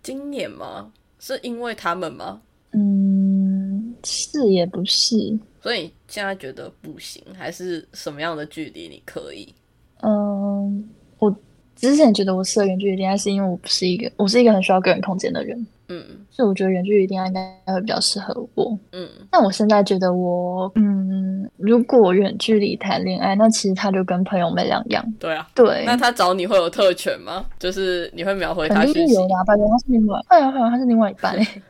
[0.04, 0.92] 今年吗？
[1.20, 2.42] 是因为他们吗？
[2.74, 5.16] 嗯，是也不是，
[5.62, 9.54] 所以你现在觉得不行，还是什么样的距离你可以？
[10.02, 10.90] 嗯，
[11.20, 11.34] 我
[11.76, 18.78] 之前觉得我适合远距离恋爱，是因为我不是一个，我是一个很需要个人空间的人，嗯所以我觉得远距离恋爱应该会比较适合我。
[18.92, 21.13] 嗯，但我现在觉得我，嗯，
[21.58, 25.04] 如果远距离谈恋爱，那其实他就跟朋友没两样。
[25.20, 25.48] 对啊。
[25.56, 27.46] 对，那他找你会有特权吗？
[27.60, 31.62] 就是你会秒回他肯讯息有的、啊，拜托他是另外，会啊会啊，他是另外一半诶、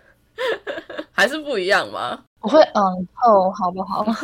[1.12, 2.20] 还是不一样吗？
[2.42, 2.82] 我会嗯
[3.26, 4.06] 哦，好不好？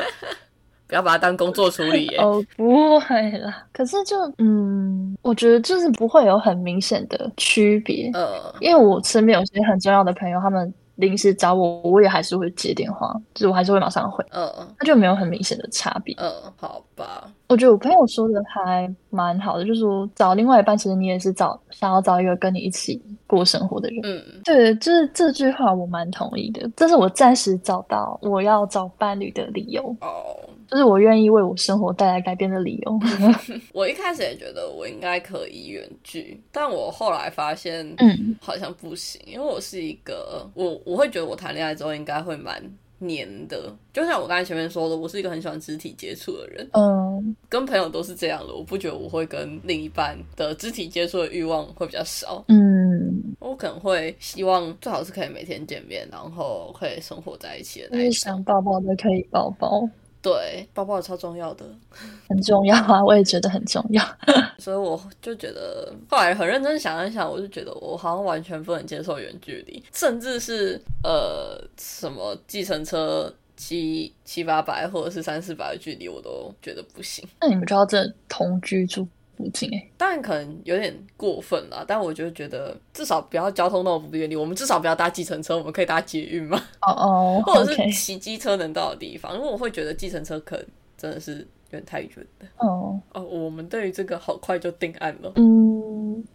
[0.88, 2.18] 不要把它当工作处理耶。
[2.24, 3.64] 哦，不会啦。
[3.72, 16.14] 可是就嗯，我觉得就是不会有很明显的区别，呃，因为我身边有些很重要的朋友，他们临时找我，我也还是会接电话，就是我还是会马上回，嗯嗯那就没有很明显的差别。
[16.20, 24.00] 嗯，好吧，我觉得我朋友说的还蛮好的，就是说找另外一半，其实你也是找想要找一个跟你一起过生活的人。
[24.04, 30.36] 嗯对，就是这句话我蛮同意的，这是我暂时找到我要找伴侣的理由，哦，
[30.70, 33.00] 就是我愿意为我生活带来改变的理由。
[33.74, 42.62] 我一开始也觉得我应该可以远距，但我后来发现，嗯，好像不行，因为我是一个我我会觉得我谈恋爱之后应该会蛮
[43.00, 58.12] 黏的，就像我刚才前面说的，我是一个很喜欢肢体接触的人，嗯，跟朋友都是这样的，我不觉得我会跟另一半的肢体接触的欲望会比较少，嗯，我可能会希望最好是可以每天见面，然后可以生活在一起的那一种。
[58.12, 59.82] 想抱抱的可以抱抱，
[60.22, 61.66] 对，包包超重要的，
[62.28, 64.04] 很重要啊，我也觉得很重要。
[64.60, 77.26] 所以我就觉得后来很认真想一想，我就觉得我好像完全不能接受远距离，甚至是呃什么计程车七七八百或者是三四百的距离，我都觉得不行。
[77.40, 79.08] 那你们知道这同居住
[79.40, 90.66] 附近哎、当然可能有点过分啦，但我就觉得至少不要交通那么不便利，我们至少不要搭计程车，我们可以搭捷运嘛，哦哦 或者是骑机车能到的地方，因为我会觉得计程车可能
[90.98, 91.38] 真的是
[91.72, 92.46] 有点太远的。
[92.58, 95.32] 哦，哦，我们对于这个好快就定案了。
[95.38, 95.69] 嗯，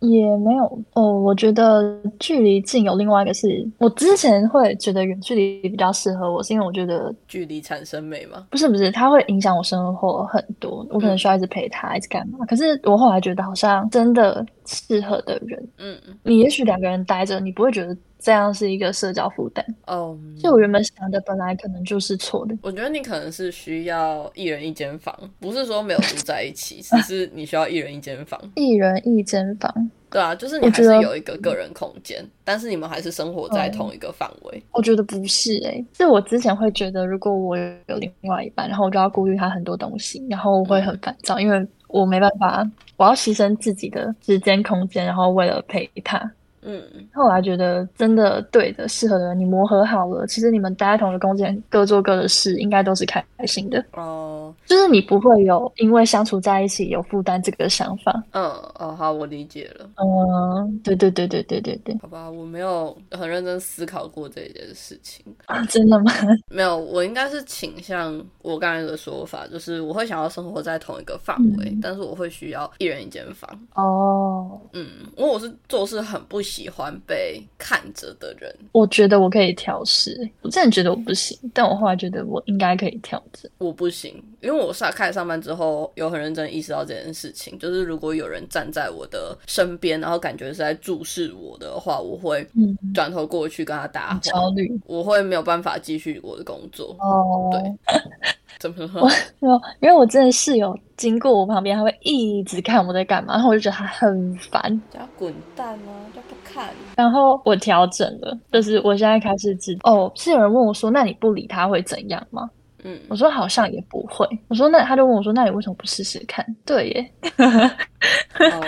[0.01, 1.21] 也没有哦。
[1.21, 8.47] 我觉得距离近有另外一个是，我之前会觉得远距离比较适合我，是因为我觉得距离产生美吗？
[8.51, 12.45] 不是不是，它会影响我生活很多，我可能需要一直陪他，一直干嘛。
[12.47, 19.65] 可是我后来觉得，好像真的适合的人，嗯，你也许两个人待着，你不会觉得这样是一个社交负担。
[19.87, 22.57] 哦，所以我原本想的本来可能就是错的。
[22.63, 28.41] 我觉得你可能是需要一人一间房，不是说没有住在一起，只是你需要一人一间房。
[28.57, 34.63] 一人一间房，对啊，就是你还是有一个个人空间，但是你们还是生活在同一个范围。
[34.71, 42.65] 我觉得不是诶、是我之前会觉得，如果我有另外一半，然后我就要顾虑他很多东西，然后我会很烦躁，因为我没办法，
[42.97, 46.31] 我要牺牲自己的时间空间，然后为了陪他。
[46.65, 53.85] 嗯，后来觉得真的对的、适合的人，你磨合好了，其实你们待在同一个空间，各做各的事，应该都是开开心的。
[53.93, 58.23] 哦，就是你不会有因为相处在一起有负担这个想法。
[58.33, 58.45] 嗯，
[58.79, 59.89] 哦，好，我理解了。
[59.97, 65.25] 嗯，对对对对对对对，好吧，我没有很认真思考过这件事情。
[65.47, 66.13] 啊，真的吗？
[66.49, 73.51] 没有，我应该是倾向我刚才的说法，就是我会想要生活在同一个范围，嗯但是我会需要一人一间房。
[73.75, 83.51] 哦，嗯，因为我是做事很不喜欢被看着的人，我觉得我可以调试，我真的觉得我不行，但我后来觉得我应该可以调整。
[83.59, 94.71] 我不行，因为我上开始上班之后，有很认真意识到这件事情，就是如果有人站在我的身边，然后感觉是在注视我的话，我会嗯，转头过去跟他搭话，焦虑。
[94.87, 96.97] 我会没有办法继续我的工作。
[97.01, 97.95] 哦，对
[98.59, 99.09] 怎么了？
[99.41, 104.63] 没有，因为我真的室友经过我旁边，他会一直看我在干嘛，然后我就觉得他很烦。
[104.93, 105.91] 叫他滚蛋啊！
[106.15, 106.71] 就不看。
[106.97, 112.51] 然后我调整了，就是我现在开始知哦，是有人问我说，那你不理他会怎样吗？
[112.85, 114.29] 嗯，我说好像也不会。
[114.49, 116.45] 我说那他就问我说，那你为什么不试试看？
[116.67, 118.65] 对耶，哦，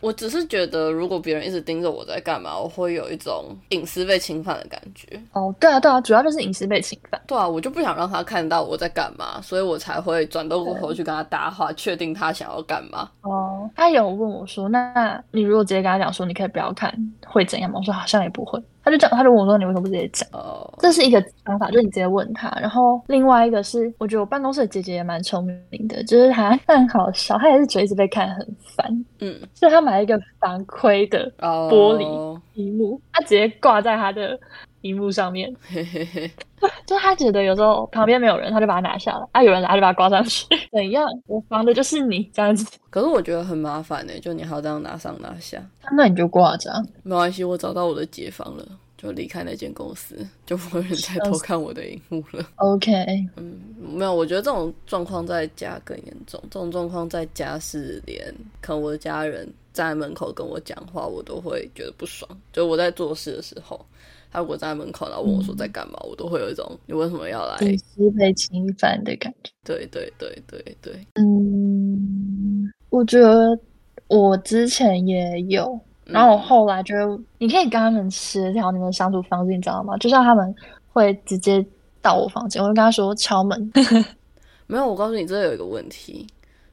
[0.00, 5.20] 我只是觉得，如果别人一直盯着我在干嘛，我会有一种隐私被侵犯的感觉。
[5.32, 7.20] 哦，对啊，对啊，主要就是隐私被侵犯。
[7.26, 13.08] 对啊，我就不想让他看到我在干嘛，所以我才会转过头去跟他搭话，确定他想要干嘛。
[13.20, 16.92] 哦，他有问我说，那你如果直接跟他讲说，你可以不要看，
[17.24, 17.78] 会怎样吗？
[17.78, 18.60] 我说好像也不会。
[18.84, 20.28] 他就讲，他就问我说，你为什么不直接讲？
[20.32, 22.50] 哦，这是一个方法，就是你直接问他。
[22.60, 34.38] 然后另外一个是，我觉得我办公室的姐姐也蛮聪明的，就是她很好笑，她也是觉得一直被看很烦，嗯，所以她买了一个防窥的哦，玻璃屏幕，她直接挂在她的
[34.82, 35.52] 荧幕上面。
[35.62, 36.30] 嘿嘿嘿，
[36.86, 40.46] 就他觉得有时候旁边没有人，他就把它拿下来；啊，有人来，就把它挂上去。
[40.70, 41.08] 怎样？
[41.26, 45.60] 我防的就是你这样子，可是我觉得很麻烦呢，就你还要这样拿上拿下。
[45.96, 46.82] 那你就挂着、啊。
[47.02, 48.66] 没关系，我找到我的解放了，
[48.96, 50.16] 就离开那间公司，
[50.46, 52.44] 就不会有人再偷看我的荧幕了。
[52.56, 52.94] OK，
[53.36, 56.40] 嗯，没有，我觉得这种状况在家更严重。
[56.50, 62.28] 这种状况在家是连可能我的家人站在门口跟我讲话，我都会觉得不爽。
[62.52, 63.84] 就我在做事的时候，
[64.32, 67.58] 他如果站在门口然后问我说在干嘛，我都会有一种你为什么要来？
[67.60, 69.52] 隐私被侵犯的感觉。
[69.62, 73.58] 对对对对对，嗯，我觉得
[74.08, 79.96] 我之前也有，然后我后来觉得你可以跟他们协调你们相处方式，你知道吗？
[79.98, 80.54] 就像他们
[80.92, 81.64] 会直接
[82.00, 83.72] 到我房间，我就跟他说敲门，
[84.66, 86.26] 没有，我告诉你，这有一个问题。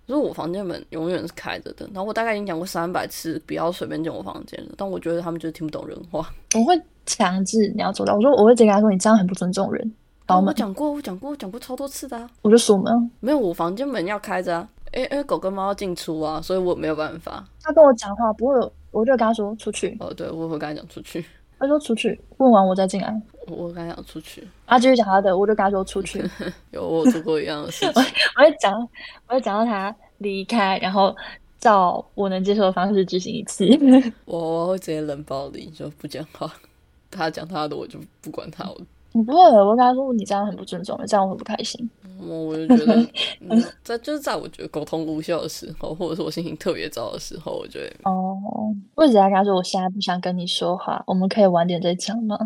[0.10, 6.28] 就是我房间门永远是开着的，然后我大概已经讲过三百次不要随便进我房间了，但我觉得他们就是听不懂人话。
[6.56, 6.74] 我会
[7.06, 8.16] 强制你要做到。
[8.16, 9.94] 我说我会直接跟他说你这样很不尊重人，
[10.26, 12.28] 把我讲过，我讲过，我讲过超多次的啊。
[12.42, 13.12] 我就锁门。
[13.20, 17.46] 没有，我房间门要开着啊，因因为狗跟猫要进出啊，所以我没有办法。
[17.62, 21.24] 他跟我讲话不会有，我就跟他说出去，哦，对，我会跟他讲出去，
[21.60, 23.22] 他说出去，问完我再进来。
[23.48, 24.48] 我会跟他讲出去。
[24.66, 26.24] 他继续讲他的，我就跟他说出去。
[26.72, 28.04] 有我做过一样的事情，
[28.38, 28.80] 我会讲，
[29.28, 31.16] 我会讲到他离开，然后
[31.60, 33.68] 照我能接受的方式执行一次。
[34.26, 36.52] 我我会直接冷暴力，就不讲话。
[37.12, 38.64] 他讲他的，我就不管他。
[38.70, 38.80] 我
[39.12, 41.90] 你不会，我跟他说你这样很不尊重，这样我很不开心。
[42.22, 43.08] 我我就觉得，
[43.50, 48.38] 嗯在就是在我觉得沟通无效的时候，或者是我心情特别糟的时候，我觉得哦，
[48.96, 52.38] 我一直在跟他说，我现在不想跟你说话，我们可以晚点再讲吗？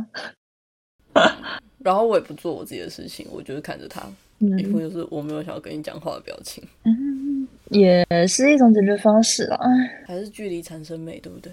[1.79, 4.01] 然后我也不做我自己的事情，我就是看着他，
[4.39, 9.59] 一副嗯就是我没有想要跟你讲话的表情，嗯，也是一种解决方式啦。
[10.05, 11.51] 还是距离产生美，对不对？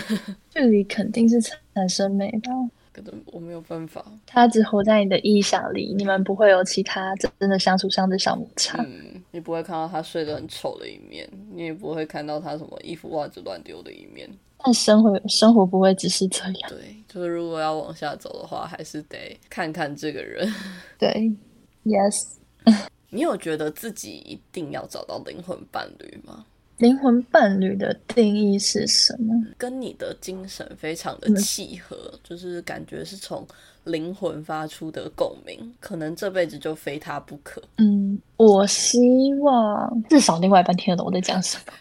[0.54, 1.40] 距离肯定是
[1.74, 2.50] 产生美的，
[2.92, 8.82] 可能我没有办法，他只活在你的臆想里，你们不会有其他真的相处上的小摩擦。
[8.82, 14.28] 嗯，你不会看到他睡得很丑的一面，你也不会看到他什么衣服袜子乱丢的一面。
[14.64, 16.54] 但生活生活不会只是这样。
[16.68, 20.48] 对，就是如果要往下走的话，还是得看看这个人。
[20.98, 21.32] 对
[21.84, 22.34] ，yes。
[23.10, 26.46] 你有觉得自己一定要找到灵魂伴侣吗？
[26.78, 29.32] 灵魂伴侣的定义是什么？
[29.56, 33.46] 跟你的精神非常的嗯契合，就是感觉是从
[33.84, 37.62] 灵魂发出的共鸣，可能这辈子就非他不可。
[37.78, 41.72] 嗯，我希望至少另外一半听得懂我在讲什么。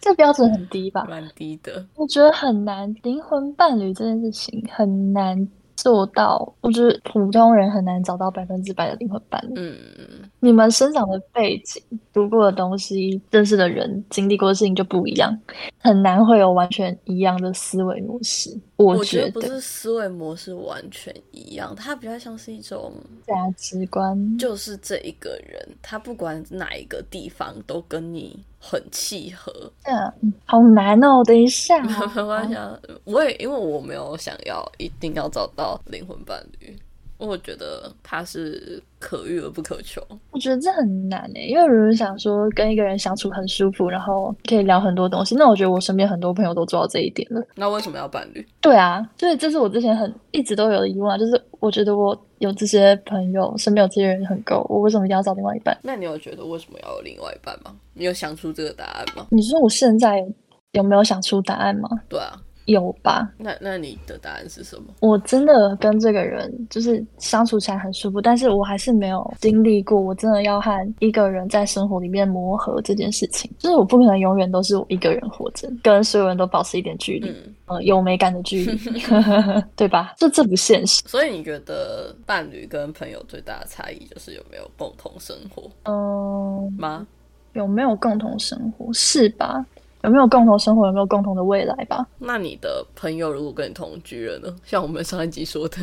[0.00, 1.04] 这标准很低吧？
[1.08, 5.48] 蛮低的，我觉得很难，灵魂伴侣这件事情很难
[5.86, 6.52] 做到。
[6.62, 9.52] 我觉得普通人很难找到百分之百的灵魂伴侣。
[9.54, 11.80] 嗯，你们生长的背景、
[12.12, 15.32] 读过的东西、认识的人、经历过的事情就不一样，
[15.78, 18.50] 很难会有完全一样的思维模式。
[18.74, 22.92] 我我觉得不是思维模式完全一样，它比较像是一种，
[23.24, 29.52] 价值观，就是这一个人，他不管哪一个地方都跟你很契合，
[29.84, 31.22] 嗯好难哦。
[31.24, 31.80] 等一下，
[32.14, 36.76] 没关系啊，我也因为我没有想要一定要找到灵魂伴侣，
[37.18, 40.02] 我觉得他是可遇而不可求。
[40.30, 45.34] 我觉得这很难诶，因为有人想说跟一个人相处很舒服，然后可以聊很多东西。
[45.34, 47.42] 那我觉得我身边很多朋友都做到这一点了。
[47.54, 48.46] 那为什么要伴侣？
[48.60, 55.76] 对啊，所以这是我之前很一直都有的疑问啊，就是我觉得我有这些朋友，身边有这些人很够，我为什么一定要找另外一半？
[55.82, 57.74] 那你有觉得为什么要有另外一半吗？
[57.94, 59.26] 你有想出这个答案吗？
[59.30, 60.32] 你说我现在有
[60.72, 61.88] 有没有想出答案吗？
[62.08, 62.36] 对啊，
[62.66, 64.84] 有吧，那那你的答案是什么？
[65.00, 79.00] 我真的跟这个人就是相处起来很舒服，但是我还是没有经历过我真的要和一个人在生活里面磨合这件事情，就是我不可能永远都是我一个人活着，跟所有人都保持一点距离，嗯，呃，有美感的距离，
[79.76, 80.14] 对吧？
[80.18, 81.02] 这这不现实。
[81.06, 87.06] 所以你觉得伴侣跟朋友最大的差异就是有没有共同生活嗯、吗？
[87.52, 89.64] 有没有共同生活是吧？
[90.02, 90.86] 有没有共同生活？
[90.86, 92.06] 有没有共同的未来吧？
[92.18, 94.54] 那你的朋友如果跟你同居了呢？
[94.64, 95.78] 像我们上一集说的，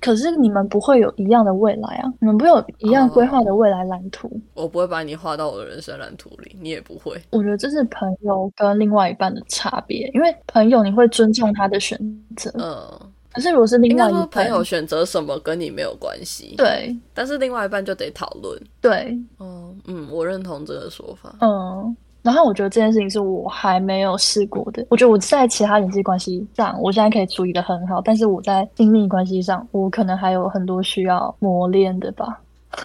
[0.00, 4.28] 可是你们不会有一样的未来啊，你们不会有一样规划的未来蓝图。
[4.54, 7.20] 我不会把你画到我的人生蓝图里，你也不会。
[7.30, 11.96] 我觉得这是朋友跟另外一半的差别，因为朋友你会尊重他的选
[12.36, 13.00] 择，嗯，
[13.32, 18.60] 可是如果是另外一半，朋友选择什么跟你没有关系，，对但是另外一半就得讨论。
[18.80, 21.36] 对，哦，嗯，我认同这个说法。
[21.40, 21.96] 嗯。
[22.28, 24.84] 然后我觉得这件事情是我还没有试过的。
[24.90, 32.38] 我觉得我在其他人际关系上，我现在可以处理的很好，但是我在亲密关系上，我可能还有很多需要磨练的吧。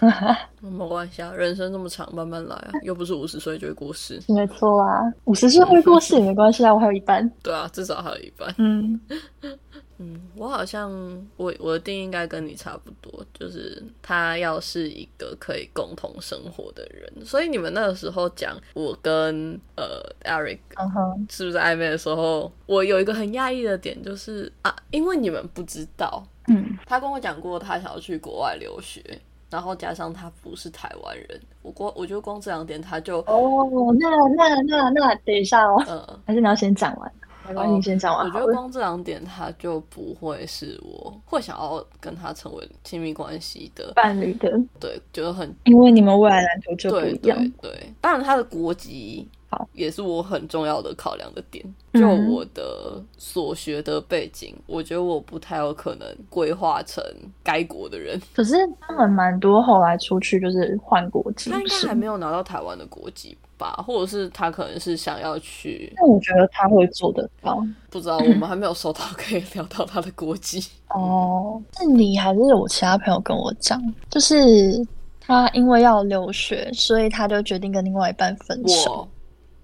[0.62, 4.18] 没关系啊，人生这么长，慢慢来啊，又不是五十岁就会过世。
[4.28, 7.30] 没错啊，五十岁会过世也没关系啊，我还有一半。
[7.42, 8.48] 对啊，至少还有一半。
[8.56, 8.98] 嗯，
[9.98, 10.90] 嗯，我好像
[11.36, 17.24] 我我的定义应该跟你差不多，就是他要是一个可以共同生活的人。
[17.24, 29.00] 所以你们那个时候讲我跟呃 Eric 嗯哼，是不是暧昧的时候，我有一个很讶异的点，就是啊，因为你们不知道，嗯，他跟我讲过他想要去国外留学，
[29.48, 36.20] 然后加上他不是台湾人，我光我觉得光这两点他就哦，那那那那，等一下哦，嗯。
[36.26, 37.12] 还是你要先讲完？
[37.48, 38.30] 没关系，哦你先讲完我。
[38.30, 47.38] 觉得光这两点，他就不会是我会想要跟他成为亲密关系的，伴侣的，对，就是很因为你们未来篮球就不对一样。
[47.60, 47.94] 对对。
[48.00, 51.64] 当然，他的国籍好也是我很重要的考量的点。
[51.92, 57.00] 嗯就我的所学的背景，我觉得我不太有可能规划成
[57.42, 58.20] 该国的人。
[58.34, 67.64] 可是他们蛮多后来出去就是换国籍，他应该还没有拿到台湾的国籍吧，或者是他可能是想要去，那我觉得他会做得到。
[67.90, 70.64] 不知道，我们还没有收到可以聊到他的国籍。
[70.94, 73.80] 哦，是你还是我其他朋友跟我讲，
[74.10, 74.84] 就是
[75.20, 79.08] 他因为要留学，所以他就决定跟另外一半分手。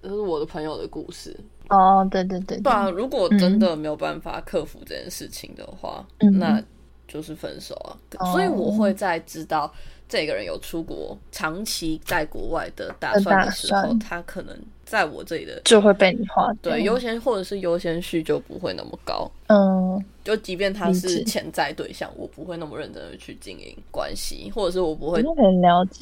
[0.01, 1.37] 这是我的朋友的故事。
[1.69, 6.61] 哦，对对对对啊，如果真的没有办法克服这件事情的话，嗯那
[7.07, 7.95] 就是分手啊。
[8.19, 9.71] 哦所以我会在知道
[10.11, 14.53] 这个人有出国、长期在国外的打算的时候，他可能
[14.83, 16.51] 在我这里的就会被你划。
[16.61, 19.31] 对优先或者是优先序就不会那么高。
[19.47, 25.23] 嗯，就即便他是潜在对象，我不会那么认真的去经营关系，或者是我不会。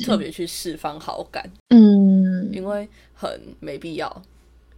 [0.04, 4.22] 特别去释放好感，嗯，因为很没必要。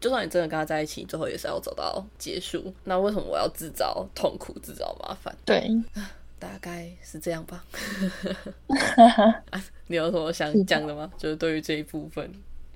[0.02, 2.74] 就算你真的跟他在一起，最后也是要走到结束。
[2.84, 5.34] 那为什么我要制造痛苦、制造麻烦？
[5.46, 5.70] 对，
[6.42, 7.64] 大概是这样吧。
[9.52, 11.12] 啊你有什么想讲的吗？
[11.18, 12.28] 就是对于这一部分，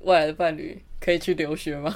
[0.01, 1.95] 未来的伴侣可以去留学吗？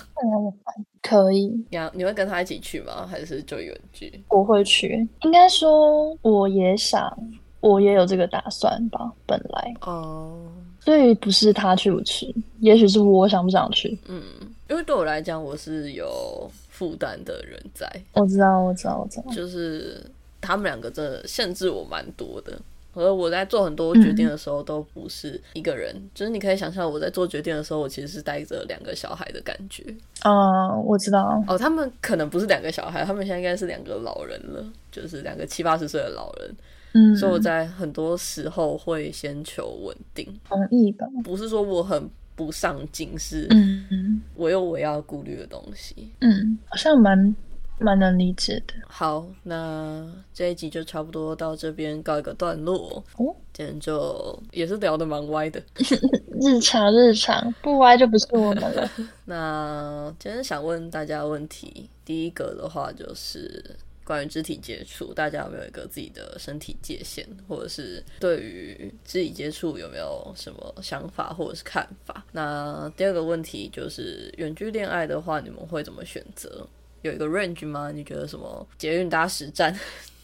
[1.04, 3.06] 可以，你要你会跟他一起去吗？
[3.06, 4.24] 还是就远距？
[4.30, 5.08] 我会去。
[5.22, 7.16] 应该说，我也想，
[7.60, 9.74] 我也有这个打算吧，本来。
[9.82, 13.98] 哦、所以不是他去不去，也许是我想不想去。
[14.08, 14.24] 嗯，
[14.70, 19.32] 因为对我来讲，我是有负担的人在，我知道，我知道，我知道。
[19.34, 20.02] 就是
[20.42, 22.60] 他们两个真的限制我蛮多的。
[22.96, 29.84] 而我在做很多决定的时候，都不是一个人，就是你可以想象我在做决定的时候，我其实是带着两个小孩的感觉。
[30.22, 31.42] 啊、我知道。
[31.48, 36.56] 哦，他们可能不是两个小孩，他们现在应该是两个老人了，就是两个七八十岁的老人。
[36.94, 41.06] 嗯，所以我在很多时候会先求稳定，同意吧。
[41.24, 46.12] 不是说我很不上进，是嗯嗯我有我要顾虑的东西。
[46.22, 47.36] 嗯，好像蛮
[47.80, 48.74] 蛮能理解的。
[48.88, 53.04] 好，那这一集就差不多到这边告一个段落。
[53.18, 55.62] 哦，今天就也是聊得蛮歪的。
[56.42, 58.90] 日常日常不歪就不是我们了。
[59.26, 72.26] 那今天想问大家问题，第一个的话就是关于肢体接触，大家有没有一个自己的身体界限，或者是对于肢体接触有没有什么想法或者是看法？
[72.32, 76.66] 那第二个问题就是远距恋爱的话，你们会怎么选择？
[77.02, 77.92] 有一个 range 吗？
[77.94, 79.74] 你觉得什么捷运搭十站，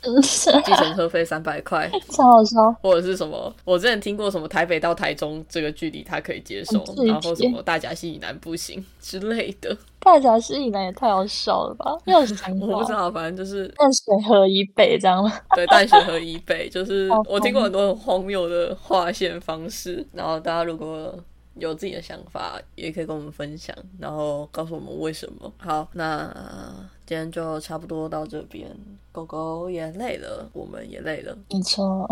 [0.01, 2.55] 嗯， 计程车费三百块，超好笑。
[2.81, 3.53] 或者是什么？
[3.63, 9.75] 我之前听过什么台北到台中这个距离他可以接受然后什么大甲溪以南不行之类的。
[9.99, 11.91] 大甲溪以南也太好笑了吧？
[12.05, 12.67] 又是想法。
[12.67, 15.31] 我不知道，反正就是淡水河以北这样吗？
[15.55, 20.05] 对淡水河以北，就是 我听过很多很荒谬的划线方式。
[20.13, 21.17] 然后大家如果
[21.55, 25.53] 有自己的想法，也可以跟我们分享，然后告诉我们为什么。
[25.57, 28.69] 好，那今天就差不多到这边。
[29.11, 31.33] 狗狗也累了，我们也累了。
[31.49, 32.05] 没错。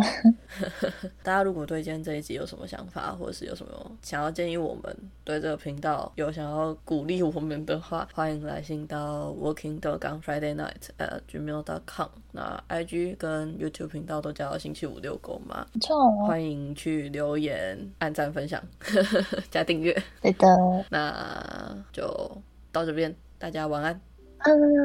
[1.21, 12.07] 大家如果对今天这一集有什么想法，或者是有什么想要建议我们对这个频道有想要鼓励我们的话，欢迎来信到 Working Dog on Friday Night at gmail.com。
[12.31, 18.63] 那 IG 跟 YouTube 频道都叫星期五遛狗嘛，没错，欢迎去留言、按赞、分享、
[19.51, 19.93] 加订阅。
[20.21, 20.47] 对的。
[20.89, 22.41] 那就
[22.71, 23.99] 到这边，大家晚安，嗯，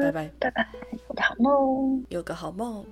[0.01, 0.67] 拜拜，拜拜，
[1.07, 2.05] 有个好梦。
[2.09, 2.85] 有个好梦。